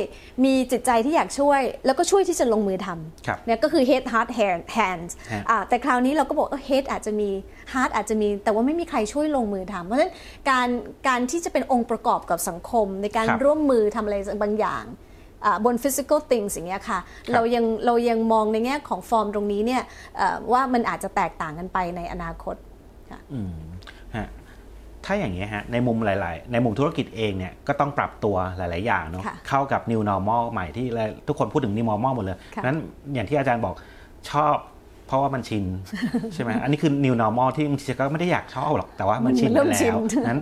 [0.45, 2.89] มีจิตใจที่อยากช่วย แล้วก็ช่วยที่จะลงมือท
[3.27, 7.31] ครับำเนี่ยก็คือ head heart hand hands ฮะอ่าแต่คราวนี้เราก็บอกเออ head อาจจะมี
[7.73, 10.13] heart อาจจะมี แต่ว่าไม่มีใครช่วยลงมือทำเพราะฉะนั้น
[10.51, 10.69] การ
[11.09, 14.85] การที่จะเป็นองค์ประกอบกับสังคม ในการครับร่วมมือทำอะไรบางอย่าง
[15.45, 16.99] อ่าบน physical things อย่างเงี้ยค่ะ
[17.33, 19.83] เรายังเรายังมองในแง่ของฟอร์มตรงนี้เนี่ย
[20.17, 22.57] เอ่อว่ามันอาจจะแตกต่างกันไปในอนาคต
[23.35, 23.76] อืมฮะ
[25.07, 30.87] ถ้าอย่างนี้ยฮะในมุมหลาย ๆ ในมุมธุรกิจเองเนี่ยก็ต้องปรับตัวหลาย ๆ อย่างเนาะค่ะเข้ากับ new normal ใหม่ที่
[31.29, 32.79] ทุกคนพูดถึง new normal หมดเลยค่ะนั้น
[33.15, 33.75] อย่างที่อาจารย์บอก
[34.31, 34.57] ชอบ
[35.07, 35.65] เพราะว่ามันชิน
[36.35, 40.41] ใช่ไหมอันนี้คือ new normal ที่บางทีก็ไม่ได้อยากชอบหรอกแต่ว่ามันชินไปเริ่มแล้ชินวนั้น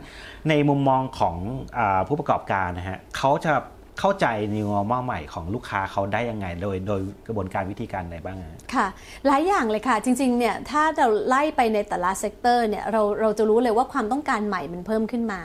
[0.49, 1.37] ในมุมมองของ
[1.79, 3.53] อาผู้ประกอบการนะฮะเขาจะ
[4.01, 8.87] เข้าใจ new normal ใหม่ของลูกค้าเขาได้ยังไง โดยโดยกระบวนการวิธีการใดบ้างฮะค่ะ
[9.27, 15.41] หลายอย่างเลยค่ะ จริงๆเนี่ยถ้าเราไล่ไปในแต่ละเซกเตอร์เนี่ยเราเราจะรู้เลยว่าความต้องการใหม่มันเพิ่มขึ้นมา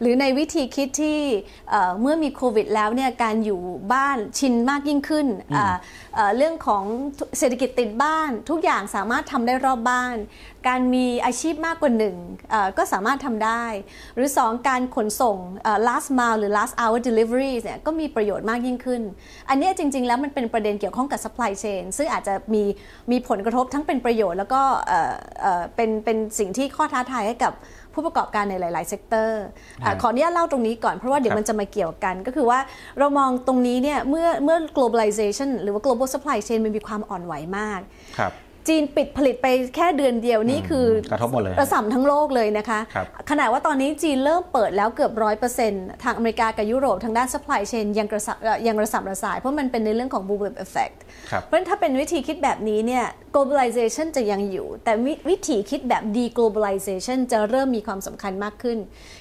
[0.00, 1.18] หรือในวิธีคิดที่
[1.70, 3.60] เอ่อเมื่อมีโควิดแล้วเนี่ยการอยู่
[3.92, 5.26] บ้านชินมากยิ่งขึ้น
[5.56, 5.74] อ่า
[6.14, 6.84] เอ่อเรื่องของ
[7.38, 10.16] เศรษฐกิจติดบ้าน ทุกอย่างสามารถทำได้รอบบ้าน
[10.68, 12.16] การมีอาชีพมากกว่าหนึ่ง
[12.50, 13.64] เอ่อก็สามารถทำได้
[14.16, 19.02] หรือ 2 การขนส่งเอ่อ last mile หรือ last hour deliveries เนี่ยก็มีประโยชน์มากยิ่งขึ้น
[19.48, 22.62] อันเนี้ยจริง ๆ แล้วมันเป็นประเด็นเกี่ยวข้องกับ supply chain ซึ่งอาจจะมี
[23.10, 27.52] มีผลกระทบทั้งเป็นประโยชน์ แล้วก็เอ่อเอ่อเป็นเป็นสิ่งที่ข้อท้าทายให้กับ
[27.94, 29.42] ผู้ประกอบการในหลาย ๆ sector
[29.78, 32.58] อะครับขออนุญาตเล่าตรงนี้ก่อนเพราะว่าเดี๋ยครัวบมันจะมาเกี่ยวกัน ก็คือว่า
[32.98, 37.80] เรามองตรงนี้เนี่ยเมื่อเมื่อ globalization หรือว่า global supply chain มันมีความอ่อนไหวมาก
[38.18, 38.32] ครับ
[38.68, 39.46] จีนปิดผลิตไป
[39.76, 50.96] แค่เดือนเดียวนี่คือกระทบหมดเลยระส่ำทั้งโลกเลยนะคะครับขณะว่าตอนนี้จีนเริ่มเปิดแล้วเกือบร้อยเปอร์เซ็นต์ทางอเมริกากับยุโรปทางด้าน supply chain ยังกระสับเอ่อยังระสับระสาย เพราะมันเป็นในเรื่องของ bullwhip effect
[51.30, 58.78] ครับเพราะฉะนั้นถ้าเป็นวิธีคิดแบบนี้เนี่ย globalization จะยังอยู่ แต่วิวิธีคิดแบบ deglobalization จะเริ่มมีความสำคัญมากขึ้น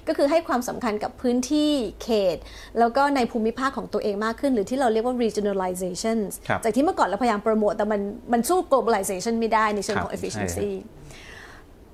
[0.08, 1.71] ก็คือให้ความสำคัญกับพื้นที่
[2.04, 2.38] เขต
[2.80, 8.02] แล้วก็ในภูมิภาคของตัวเองมากขึ้น หรือที่เราเรียกว่า regionalization ครับจากที่เมื่อก่อนเราพยายามโปรโมท แต่มัน
[8.34, 10.71] มันสู้ globalization ไม่ได้ในเชิงของครับ efficiency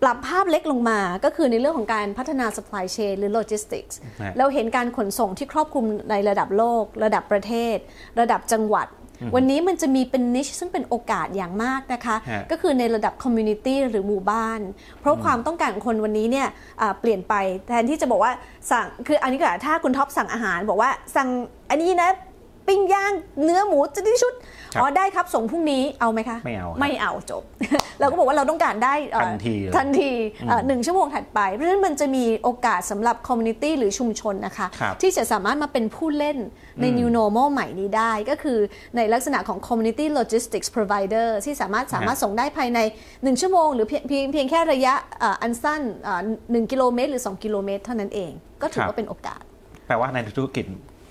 [0.03, 7.77] ปรับภาพเล็กลงมาก็คือในเรื่องของการพัฒนา supply chain หรือ logistics ฮะเราเห็นการขนส่งที่ครอบคลุมในระดับโลก ระดับประเทศ
[8.19, 8.87] ระดับจังหวัด
[9.35, 14.59] วันนี้มันจะมีเป็น niche ซึ่งเป็นโอกาสอย่างมากนะคะฮะก็คือในระดับ community หรือหมู่บ้าน
[14.99, 16.47] เพราะความต้องการของคนวันนี้เนี่ย
[16.81, 17.33] อ่าเปลี่ยนไป
[17.67, 18.31] แทนที่จะบอกว่า
[18.71, 21.27] สั่งคืออันนี้ก็ถ้าคุณท็อปสั่งอาหารบอกว่าสั่ง
[21.69, 22.11] อันนี้นะ
[22.67, 27.43] ปิ้งย่างเนื้อหมูจะได้ชุดครับ อ๋อได้ครับส่งพรุ่งนี้เอาไหมคะ ไม่เอาครับไม่เอาจบ
[27.99, 30.11] เราก็บอกว่าเราต้องการได้เอ่อทันทีเลยทันที
[30.47, 36.37] เอ่อหนึ่งชั่วโมงถัดไป เพราะฉะนั้นมันจะมีโอกาสสำหรับ community หรือชุมชนนะคะครับที่จะสามารถมาเป็นผู้เล่น
[36.81, 38.59] ใน New Normal ใหม่นี้ได้ ก็คือ
[38.95, 42.79] ในลักษณะของ Community Logistics Provider ที่สามารถสามารถส่งได้ภายใน
[43.09, 49.41] 1 ชั่วโมง หรือเพียงเพียงเพียงแค่ระยะเอ่ออันสั้นเอ่อ1กิโลเมตรหรือ 2 กิโลเมตร เท่านั้นเอง ก็ถือครับว่าเป็นโอกาส
[49.87, 50.65] แปลว่าในธุรกิจ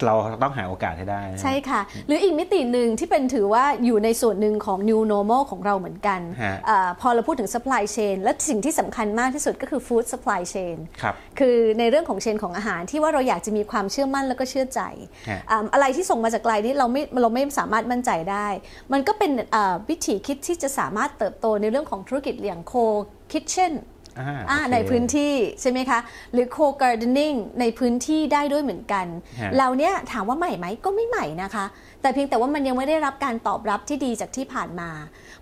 [0.06, 14.80] เราต้องหาโอกาสให้ได้นะใช่ค่ะ หรืออีกมิติหนึ่งที่เป็นถือว่าอยู่ในส่วนหนึ่งของ new normal ของเราเหมือนกันฮะอาพอเราพูดถึง supply chain และสิ่งที่สำคัญมากที่สุดก็คือ food supply chain ครับคือในเรื่องของเชนของอาหารที่ว่าเราอยากจะมีความเชื่อมั่นแล้วก็เชื่อใจ
[15.28, 18.48] ฮะอ่าอะไรที่ส่งมาจากไกลนี่เราไม่เราไม่สามารถมั่นใจได้
[18.92, 22.84] มันก็เป็นอ่าวิธีคิดที่จะสามารถเติบโตในเรื่องของธุรกิจอย่าง co
[23.32, 25.98] kitchen อ่าอ่าโอเคในพื้นที่ใช่ไหมคะ
[26.32, 29.06] หรือ co gardening ในพื้นที่ได้ด้วยเหมือนกัน
[29.40, 31.64] ฮะเราเนี่ยถามว่าใหม่ไหมก็ไม่ใหม่นะคะ
[32.02, 34.90] แต่เพียงแต่ว่ามันยังไม่ได้รับการตอบรับที่ดีจากที่ผ่านมา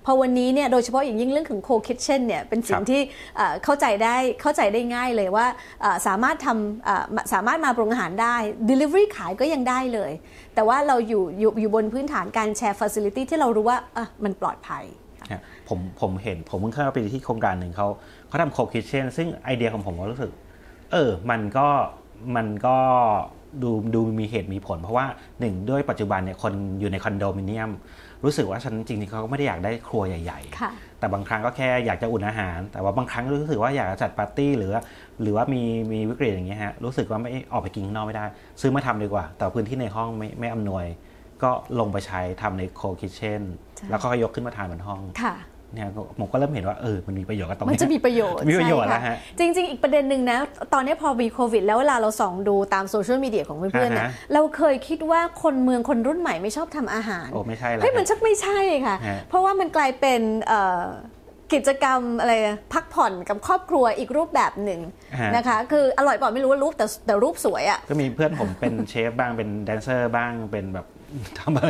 [0.05, 3.01] พอวันนี้เนี่ยโดยเฉพาะอย่างยิ่งเรื่องของ co kitchen เนี่ยเป็นสิ่คงรับที่
[3.37, 5.47] เอ่อเข้าใจได้เข้าใจได้ง่ายเลยว่า
[5.83, 8.37] เอ่อสามารถทำเอ่อมาสามารถมาปรุงอาหารได้
[8.71, 10.13] delivery ขายก็ยังได้เลย
[10.55, 14.85] แต่ว่าเราอยู่อยู่อยู่บนพื้นฐานการแชร์ facility ที่เรารู้ว่าอะมันปลอดภัย
[15.33, 17.89] ฮะผมผมเห็นผมเพิ่งเข้าไปที่โครงการหนึ่งเขา
[18.29, 20.31] เขาทำโคคิเชนซึ่งไอเดียของผมก็รู้สึก
[20.93, 21.69] เออ มันก็
[22.37, 22.77] มันก็
[23.63, 25.07] ดูดูมีเหตุมีผล เพราะว่า
[25.41, 27.71] หนึ่งด้วยปัจจุบันเนี่ยคนอยู่ในคอนโดมิเนียม
[28.25, 34.83] รู้สึกว่าฉันจริงๆเขาก็ไม่ได้อยากได้ครัวใหญ่ค่ะๆแต่บางครั้งก็แค่อยากจะอุ่นอาหาร แต่ว่าบางครั้งรู้สึกว่าอยากจะจัดปาร์ตี้หรือว่า
[35.23, 35.63] หรือว่ามี
[35.93, 38.25] มีวิกฤตอย่างเงี้ยฮะรู้สึกว่าไม่ออกไปกินข้างนอกไม่ได้
[38.61, 40.85] ซื้อมาทำดีกว่า แต่พื้นที่ในห้องไม่ไม่อำนวย
[41.43, 43.43] ก็ลงไปใช้ทำในโคคิเชน
[43.77, 45.35] ใช่แล้วก็ยกขึ้นมาทานบนห้องค่ะ
[45.75, 50.39] เนี่ยก็ผมก็เริ่มเห็นว่าเออมันมีประโยชน์กับตรงมันนี้จะมีประโยชน์มีประโยชน์ใช่แล้วค่ฮะจริง ๆ อีกประเด็นหนึ่งนะ
[50.75, 60.85] ตอนนี้พอมีโควิด แล้วเวลาเราส่องดูตามโซเชียลมีเดียของเพื่อนๆเนี่ยอ่าฮะเราเคยคิดว่าคนเมืองคนรุ่นใหม่ไม่ชอบทำอาหารโอ้ไม่ใช่แล้วเฮ้ยมันฮะชักไม่ใช่ค่ะฮะเพราะว่ามันกลายเป็นเอ่อ
[61.55, 64.81] กิจกรรมอะไรนะพักผ่อนกับครอบครัวอีกรูปแบบหนึ่ง
[65.21, 70.87] ฮะนะคะ คืออร่อยเปล่าไม่รู้ว่ารูปแต่แต่รูปสวยอะก็มีเพื่อนผมเป็นเชฟบ้างเป็นแดนเซอร์บ้างเป็นแบบ
[71.39, 71.69] ทำอะไร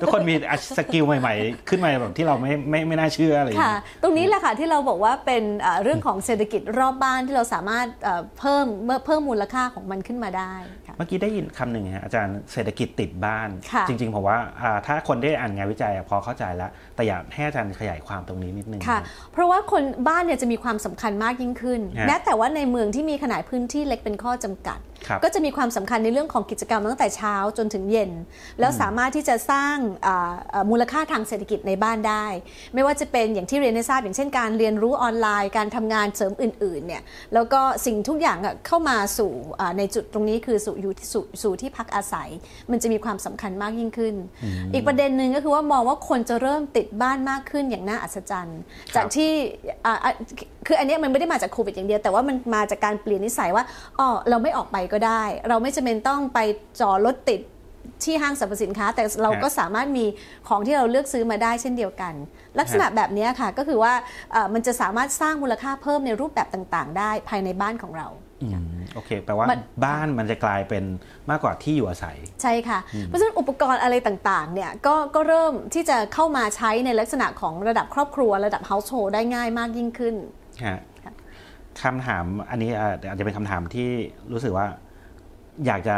[0.00, 0.34] ทุกคนมี
[0.76, 10.54] skill ใหม่ ๆ ขึ้นมาแบบที่เราไม่ไม่ไม่น่าเชื่ออะไรอย่างค่ะเงี้ยตรงนี้แหละค่ะที่เราบอกว่าเป็นเอ่อเรื่องของเศรษฐกิจรอบบ้านที่เราสามารถเอ่อเพิ่มเมื่อเพิ่มมูลค่าของมันขึ้นมาได้
[10.86, 18.98] ค่ะเมื่อกี้ได้ยินคำหนึ่งฮะอาจารย์เศรษฐกิจติดบ้านค่ะจริงๆผมว่าอ่าถ้าคนได้อ่านงานวิจัยอะพอเข้าใจแล้ว แต่อยากให้อาจารย์ขยายความตรงนี้นิดนึงค่ะ
[19.32, 24.87] เพราะว่าคนบ้านเนี่ยจะมีความสำคัญมากยิ่งขึ้นฮะแม้แต่ว่าในเมืองที่มีขนาดพื้นที่เล็กเป็นข้อจำกัดครับ
[25.24, 28.10] ก็จะมีความสำคัญในเรื่องของกิจกรรมตั้งแต่เช้าจนถึงเย็น
[28.60, 32.26] แล้วสามารถที่จะสร้างอ่าเอ่อมูลค่าทางเศรษฐกิจในบ้านได้
[32.74, 37.02] ไม่ว่าจะเป็นอย่างที่เรียนให้ทราบอย่างเช่นการเรียนรู้ออนไลน์ การทำงานเสริมอื่นๆเนี่ย
[37.34, 42.28] แล้วก็สิ่งทุกอย่างอะเข้ามาสู่อ่าในจุดตรงนี้คือสู่อยู่ที่สู่สู่ที่พักอาศัย
[42.70, 44.14] มันจะมีความสำคัญมากยิ่งขึ้น
[44.74, 48.60] อีกประเด็นหนึ่งก็คือว่ามองว่าคนจะเริ่มติดบ้านมากขึ้นอย่างน่าอัศจรรย์
[48.96, 49.30] จากที่
[49.84, 50.12] อ่าอะ
[50.66, 53.64] คืออันเนี้ยมันไม่ได้มาจากโควิดอย่างเดียวแต่ว่ามันมาจากการเปลี่ยนนิสัยว่า
[53.98, 56.38] อ๋อเราไม่ออกไปก็ได้ เราไม่จำเป็นต้องไป
[56.80, 57.40] จอรถติด
[58.04, 60.04] ที่ห้างสรรพสินค้า แต่เราก็สามารถมี
[60.48, 62.14] ของที่เราเลือกซื้อมาได้เช่นเดียวกัน
[62.58, 63.92] ลักษณะแบบเนี้ยค่ะก็คือว่า
[64.32, 68.08] เอ่อมันจะสามารถสร้างมูลค่าเพิ่มในรูปแบบต่างๆ ได้ภายในบ้านของเรา
[68.42, 70.84] อืมโอเคแปลว่ามนบ้านมันจะกลายเป็น
[71.30, 80.14] มากกว่าที่อยู่อาศัย ใช่ค่ะ เพราะฉะนั้นอุปกรณ์อะไรต่างๆเนี่ยก็ก็เริ่มที่จะเข้ามาใช้ในลักษณะของระดับครอบครัว ระดับ household ได้ง่ายมากยิ่งขึ้น
[80.64, 80.78] ฮะ
[81.80, 83.88] ค่ะคำถามอันนี้อะอาจจะเป็นคำถามที่
[84.32, 84.66] รู้สึกว่า
[85.66, 85.96] อยากจะ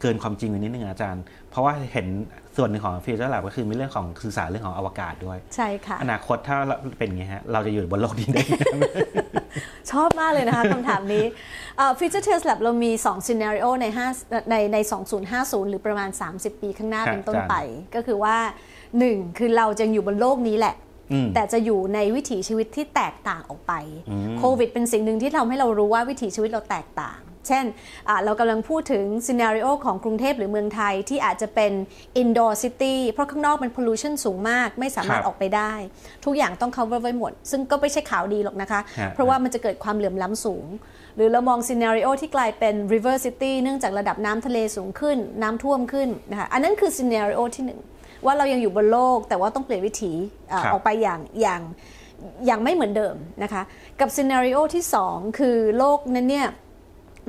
[0.00, 2.06] เกินความจริงไปนิดนึงอาจารย์ เพราะว่าเห็น
[2.56, 8.84] ส่วนหนึ่งของฟิวเจอร์แลบก็คือมีเรื่องของสื่อสารเรื่องของอวกาศด้วย ใช่ค่ะ อนาคตถ้าเราเป็นอย่างนี้ฮะเราจะอยู่บนโลกนี้ได้ไหม
[9.90, 11.24] ชอบมากเลยนะคะคำถามนี้
[11.76, 13.86] เอ่อ Future Tales Lab เรามี2 scenario ใน
[14.18, 14.76] 5ในใน
[15.24, 17.56] 2050 หรือประมาณ 30 ปีข้างหน้าครับเป็นต้นอาจารย์ไป
[17.94, 18.36] ก็คือว่า
[18.88, 20.86] 1 คือเราจะอยู่บนโลกนี้แหละอืม
[21.34, 23.72] แต่จะอยู่ในวิถีชีวิตที่แตกต่างออกไป
[24.10, 27.18] อืมโควิดเป็นสิ่งหนึ่งที่ทำให้เรารู้ว่าวิถีชีวิตเราแตกต่าง
[27.48, 27.64] เช่น
[28.08, 31.72] อ่าเรากำลังพูดถึงซีนารีโอของกรุงเทพหรือเมืองไทยที่อาจจะเป็น
[32.22, 35.72] indoor city เพราะข้างนอกมัน pollution สูงมากไม่สามารถครับออกไปได้
[36.24, 40.66] ทุกอย่างต้อง cover ไว้หมด ซึ่งก็ไม่ใช่ข่าวดีหรอกนะคะฮะเพราะว่ามันจะเกิดความเหลื่อมล้ำสูง
[41.16, 47.80] หรือเรามอง scenario ที่กลายเป็น river city เนื่องจากระดับน้ำทะเลสูงขึ้น น้ำท่วมขึ้นนะคะอันนั้นคือ scenario ที่หนึ่ง
[48.24, 50.12] ว่าเรายังอยู่บนโลกแต่ว่าต้องเปลี่ยนวิถี
[50.52, 51.60] อ่าครับออกไปอย่างอย่าง
[52.46, 53.62] อย่างไม่เหมือนเดิมนะคะ
[54.00, 56.48] กับ scenario ที่ 2 คือโลกนั้นเนี่ย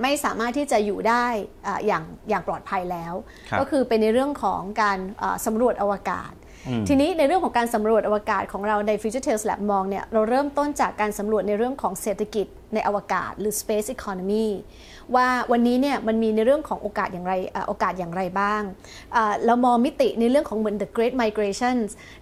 [0.02, 1.26] ไม่สามารถที่จะอยู่ได้
[1.68, 3.14] อ่าอย่างอย่างปลอดภัยแล้ว
[3.50, 6.34] ครับก็คือเป็นในเรื่องของการอ่าสำรวจอวกาศ
[6.68, 14.48] อืมทีนี้ในเรื่องของการสำรวจอวกาศของเราใน Future Tales Lab มองเนี่ยเราเริ่มต้นจากการสำรวจในเรื่องของเศรษฐกิจในอวกาศ หรือ Space Economy
[15.16, 18.62] ว่าวันนี้เนี่ยมันมีในเรื่องของโอกาสอย่างไรอ่าโอกาสอย่างไรบ้าง
[19.16, 21.76] อ่าเรามองมิติในเรื่องของเหมือน the Great Migration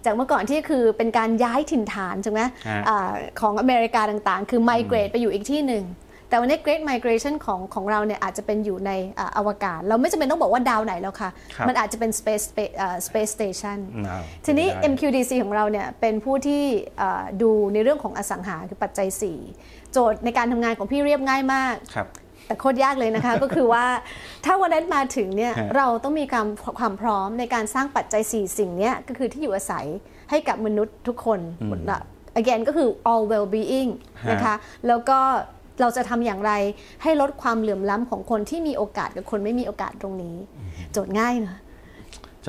[0.04, 2.50] จากเมื่อก่อนที่คือเป็นการย้ายถิ่นฐานใช่ไหมฮะ
[2.88, 5.86] อ่าของอเมริกาต่างๆ คือ migrate ไปอยู่อีกที่หนึ่ง
[6.30, 16.62] แต่วันนี้ Great Migration ของของเราเนี่ยอาจจะเป็นอยู่ในอ่าอวกาศ เราไม่จำเป็นต้องบอกว่าดาวไหนแล้วค่ะครับมันอาจจะเป็น space space อ่า space station เอาทีนี้ได้ MQDC ของเราเนี่ยเป็นผู้ที่
[16.98, 19.08] เอ่อดูในเรื่องของอสังหาคือปัจจัย
[19.50, 22.08] 4 โจทย์ในการทำงานของพี่เรียบง่ายมากครับ
[22.48, 23.84] แต่โคตรยากเลยนะคะ ก็คือว่า
[24.44, 26.46] ถ้าวันนั้นมาถึงเนี่ยฮะเราต้องมีความ
[26.78, 29.86] ความพร้อมในการสร้างปัจจัย 4 สิ่งเนี้ยก็คือที่อยู่อาศัย
[30.30, 31.40] ให้กับมนุษย์ทุกคน
[31.90, 31.98] ละ
[32.40, 33.90] again ก็คือ all well being
[34.24, 34.54] ฮะนะคะ
[34.86, 35.18] แล้วก็
[35.80, 36.52] เราจะทำอย่างไร
[37.02, 40.36] ให้ลดความเหลื่อมล้ำของคนที่มีโอกาสกับคนไม่มีโอกาสตรงนี้
[40.92, 41.66] โจทย์ง่ายเนอะจน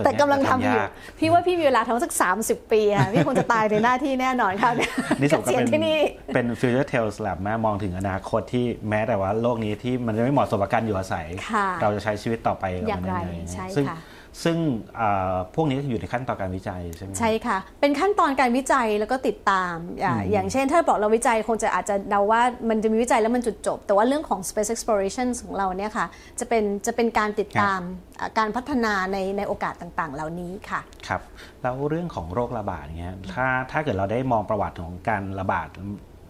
[0.05, 5.97] แต่กำลังทำอยู่ยากพี่ว่าพี่มีเวลาทำสัก 30 ปีค่ะ พี่คงจะตายในหน้าที่แน่นอนค่ะเนี่ยนี่เกสมก็ษียณเป็นที่นี่
[6.33, 13.99] เป็น future tales lab แม่มองถึงอนาคตที่แม้แต่ว่าโลกนี้ที่มันจะไม่เหมาะสมกับการอยู่อาศัยค่ะเราจะใช้ชีวิตต่อไปกับอย่างมันไรยังไงใช่ซึ่งค่ะ
[14.43, 14.57] ซึ่ง
[14.99, 26.05] อ่าพวกนี้อยู่ในขั้นตอนการวิจัยใช่ไหมใช่ค่ะ เป็นขั้นตอนการวิจัยแล้วก็ติดตามอ่าอย่างเช่นถ้าบอกเราวิจัยคงจะอาจจะเดาว่ามันจะมีวิจัยแล้วมันจุดจบ แต่ว่าเรื่องของ space exploration ของเราเนี่ยค่ะ
[26.39, 27.79] จะเป็นจะเป็นการติดตาม
[28.19, 31.21] อ่าการพัฒนาในในโอกาสต่างๆ เหล่านี้ค่ะครับ
[31.61, 35.69] แล้วเรื่องของโรคระบาดเงี้ยถ้าถ้าเกิดเราได้มองประวัติของการระบาด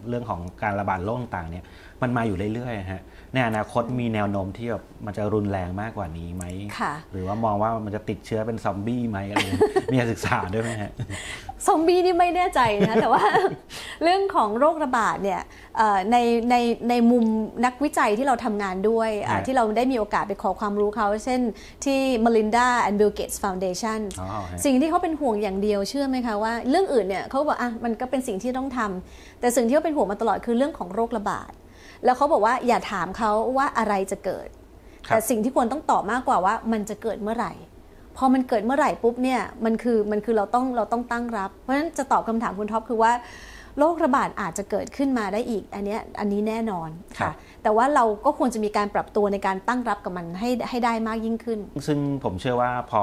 [0.08, 1.64] เรื่องของการระบาดโรคต่างๆเนี่ย
[2.02, 3.02] มันมาอยู่เรื่อยๆฮะ
[3.34, 6.44] ในอนาคตมีแนวโน้มที่แบบมันจะรุนแรงมากกว่านี้ไหม
[6.78, 9.62] ค่ะหรือว่ามองว่ามันจะติดเชื้อเป็นซอมบี้ไหมอะไรอย่างเงี้ย
[9.92, 10.90] มีการศึกษาด้วยไหมฮะ
[11.66, 13.22] ซอมบี้นี่ไม่แน่ใจนะคะแต่ว่า
[14.02, 15.40] เรื่องของโรคระบาดเนี่ย
[15.76, 16.16] เอ่อใน
[16.50, 16.56] ใน
[16.90, 17.24] ในมุม
[17.64, 21.40] นักวิจัยที่เราทำงานด้วยอะฮะที่เราได้มีโอกาสไปขอความรู้เขา เช่น
[21.84, 31.50] ที่ Melinda and Bill Gates Foundation อ๋อฮะสิ่งที่เขาเป็นห่วงอย่างเดียวเชื่อไหมคะว่าเรื่องอื่นเนี่ยเขาบอกอะมันก็เป็นสิ่งที่ต้องทำแต่สิ่งที่เขาเป็นห่วงมาตลอดคือเรื่องของโรคระบาด
[32.04, 34.48] แล้วเขาบอกว่าอย่าถามเขาว่าอะไรจะเกิด
[35.06, 37.52] ครับแต่สิ่งที่ควรต้องตอบมากกว่าว่ามันจะเกิดเมื่อไหร่
[38.16, 43.12] พอมันเกิดเมื่อไหร่ปุ๊บเนี่ยมันคือมันคือเราต้องเราต้องตั้งรับ เพราะฉะนั้นจะตอบคำถามคุณท็อปคือว่า
[43.78, 53.02] โรคระบาดอาจจะเกิดขึ้นมาได้อีก อันเนี้ยอันนี้แน่นอนครัค่ะบแต่ว่าเราก็ควรจะมีการปรับตัวในการตั้งรับกับมันให้ให้ได้มากยิ่งขึ้น ซึ่งผมเชื่อว่าพอ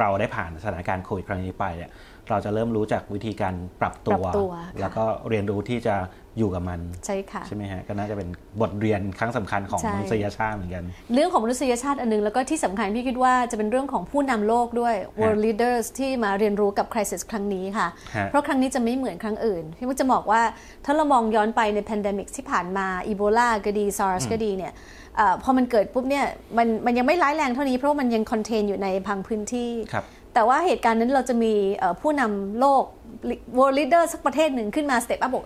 [0.00, 1.90] เราได้ผ่านสถานการณ์โควิดครั้งนี้ไปเนี่ย
[2.30, 5.94] เราจะเริ่มรู้จักวิธีการปรับตัวปรับตัวค่ะแล้วก็เรียนรู้ที่จะ
[6.38, 8.28] อยู่กับมัน ใช่ค่ะใช่ไหมฮะก็น่าจะเป็น
[8.60, 20.42] บทเรียนครั้งสำคัญของใช่มนุษยชาติเหมือนกัน เรื่องของมนุษยชาติอันนึง แล้วก็ที่สำคัญพี่คิดว่าจะเป็นเรื่องของผู้นำโลกด้วย world leaders ที่มาเรียนรู้กับ crisis ครั้งนี้ค่ะฮะเพราะครั้งนี้จะไม่เหมือนครั้งอื่น พี่มุกจะบอกว่า
[20.84, 24.72] ถ้าเรามองย้อนไปใน pandemic ที่ผ่านมาอีโบลาก็ดี SARS ก็ดีเนี่ย
[25.16, 26.26] เอ่อพอมันเกิดปุ๊บเนี่ย
[26.58, 30.04] มันมันยังไม่ร้ายแรงเท่านี้เพราะว่ามันยังคอนเทนอยู่ในพังพื้นที่ครับ
[30.34, 32.84] แต่ว่าเหตุการณ์นั้นเราจะมีเอ่อผู้นำโลก
[33.58, 35.44] world leader สักประเทศหนึ่งขึ้นมา step up บอก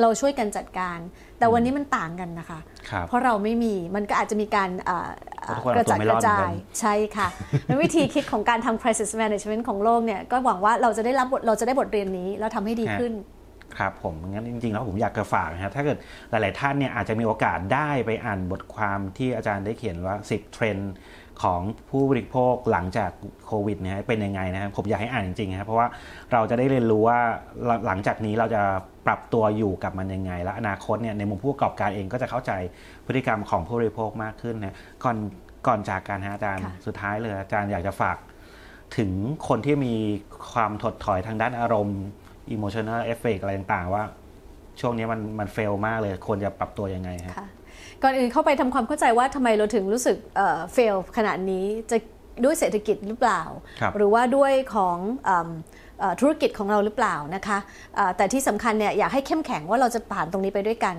[0.00, 0.98] เราช่วยกันจัดการ
[1.38, 5.10] แต่วันนี้มันต่างกันนะคะครับเพราะเราไม่มีมันก็อาจจะมีการเอ่อ
[5.42, 7.28] เอ่อทุกคนกระจัดเอาตัวไม่กรอดระจายเหมือนกันใช่ค่ะ
[7.64, 13.12] เป็นวิธีคิดของการทำ crisis management ของโลกเนี่ยก็หวังว่าเราจะได้รับบทเราจะได้บทเรียนนี้แล้วทำให้ดีขึ้น
[13.78, 15.98] ครับผมงั้นจริงๆแล้วผมอยากจะฝากนะครับถ้าเกิด
[16.30, 20.92] หลาย ๆ ท่านเนี่ยอาจจะมีโอกาสได้ไปอ่านบทความที่อาจารย์ได้เขียนว่า 10 เทรนด์
[21.42, 23.10] ของผู้บริโภคหลังจาก
[23.46, 25.86] โควิดเนี่ยเป็นยังไงนะครับผมอยากให้อ่านจริงๆนะครับเพราะว่า
[26.32, 27.18] เราจะได้เรียนรู้ว่า
[27.66, 28.62] หลังหลังจากนี้เราจะ
[29.06, 32.52] ปรับตัวอยู่กับมันยังไง และอนาคตเนี่ยในมุมผู้ประกอบการเองก็จะเข้าใจ
[33.06, 35.16] พฤติกรรมของผู้บริโภคมากขึ้นนะก่อน
[35.66, 38.16] ก่อนจากการฮะอาจารย์ค่ะสุดท้ายเลยอาจารย์อยากจะฝาก
[38.96, 39.10] ถึง
[39.48, 39.94] คนที่มี
[40.52, 42.00] ความถดถอยทางด้านอารมณ์
[42.54, 44.04] emotional effect อะไรต่างๆ ว่า
[44.80, 47.46] ช่วงนี้มันมันเฟลมากเลยควรจะปรับตัวยังไงฮะค่ะ
[48.02, 50.16] ก่อนอื่นเข้าไปทำความเข้าใจว่าทำไมเราถึงรู้สึก
[50.72, 51.96] เฟลขนาดนี้จะ
[52.44, 53.42] ด้วยเศรษฐกิจหรือเปล่า
[53.80, 55.48] ครับหรือว่าด้วยของเอิ่ม
[56.00, 57.58] เอ่อธุรกิจของเราหรือเปล่านะคะ
[57.96, 60.96] เอ่อแต่ที่สำคัญเนี่ยอยากให้เข้มแข็งว่าเราจะผ่านตรงนี้ไปด้วยกัน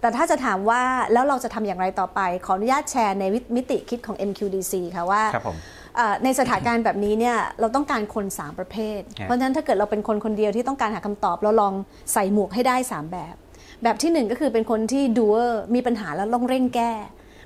[0.00, 0.82] แต่ถ้าจะถามว่า
[1.12, 3.24] แล้วเราจะทำอย่างไรต่อไป ขออนุญาตแชร์ใน
[3.56, 5.56] มิติคิดของ MQDC ค่ะว่าครับผม
[5.96, 11.74] เอ่อในสถานการณ์แบบนี้เนี่ยเราต้องการคน 3 ประเภทครับเพราะฉะนั้นถ้าเกิดเราเป็นคนคนเดียวที่ต้องการหาคำตอบเราลอง
[12.12, 13.34] ใส่หมวกให้ได้ 3 แบบ
[13.82, 16.92] แบบที่1ก็คือเป็นคนที่ดูเออร์มีปัญหาแล้วต้องเร่งแก้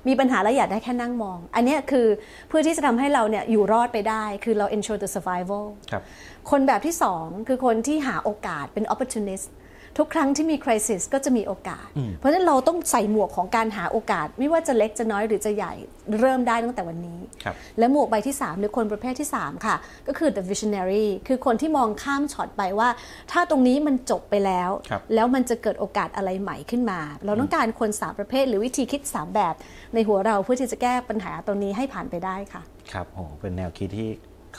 [0.07, 2.07] มีปัญหาแล้วอยากได้แค่นั่งมอง อันเนี้ยคือ
[2.49, 6.03] เพื่อที่จะทำให้เราเนี่ยอยู่รอดไปได้ คือเรา ensure the survival ครับ
[6.49, 9.47] คนแบบที่2คือคนที่หาโอกาสเป็น opportunist
[9.97, 11.87] ทุกครั้งที่มี crisis ก็จะมีโอกาส
[12.19, 15.73] เพราะฉะนั้นเราต้องใส่หมวกของการหาโอกาส ไม่ว่าจะเล็กจะน้อยหรือจะใหญ่
[16.19, 19.75] เริ่มได้ตั้งแต่วันนี้ครับและหมวกใบที่ 3 หรือคนประเภทที่ 3 ค่ะ
[20.07, 22.89] ก็คือ the visionary คือคนที่มองข้ามช็อตไปว่า
[23.31, 29.55] ถ้าตรงนี้มันจบไปแล้วครับแล้วมันจะเกิดโอกาสอะไรใหม่ขึ้นมา เราต้องการคน 3 ประเภท หรือวิธีคิด 3 แบบ
[29.93, 32.61] ในหัวเราเพื่อที่จะแก้ปัญหาตรงนี้ให้ผ่านไปได้ค่ะ
[32.93, 34.09] ครับโอ้เป็นแนวคิดที่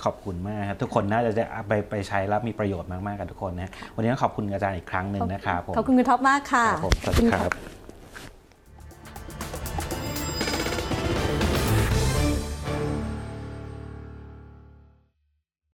[0.05, 7.82] ขอบคุณมากครับทุกคนน่าจะได้เอาไปไปใช้แล้วมีประโยชน์มากๆกับทุกคนนะวันนี้ต้องขอบคุณอาจารย์อีกครั้งหนึ่งนะครับผมขอบคุณคุณท็อปมากค่ะครับผมสวัสดีครับ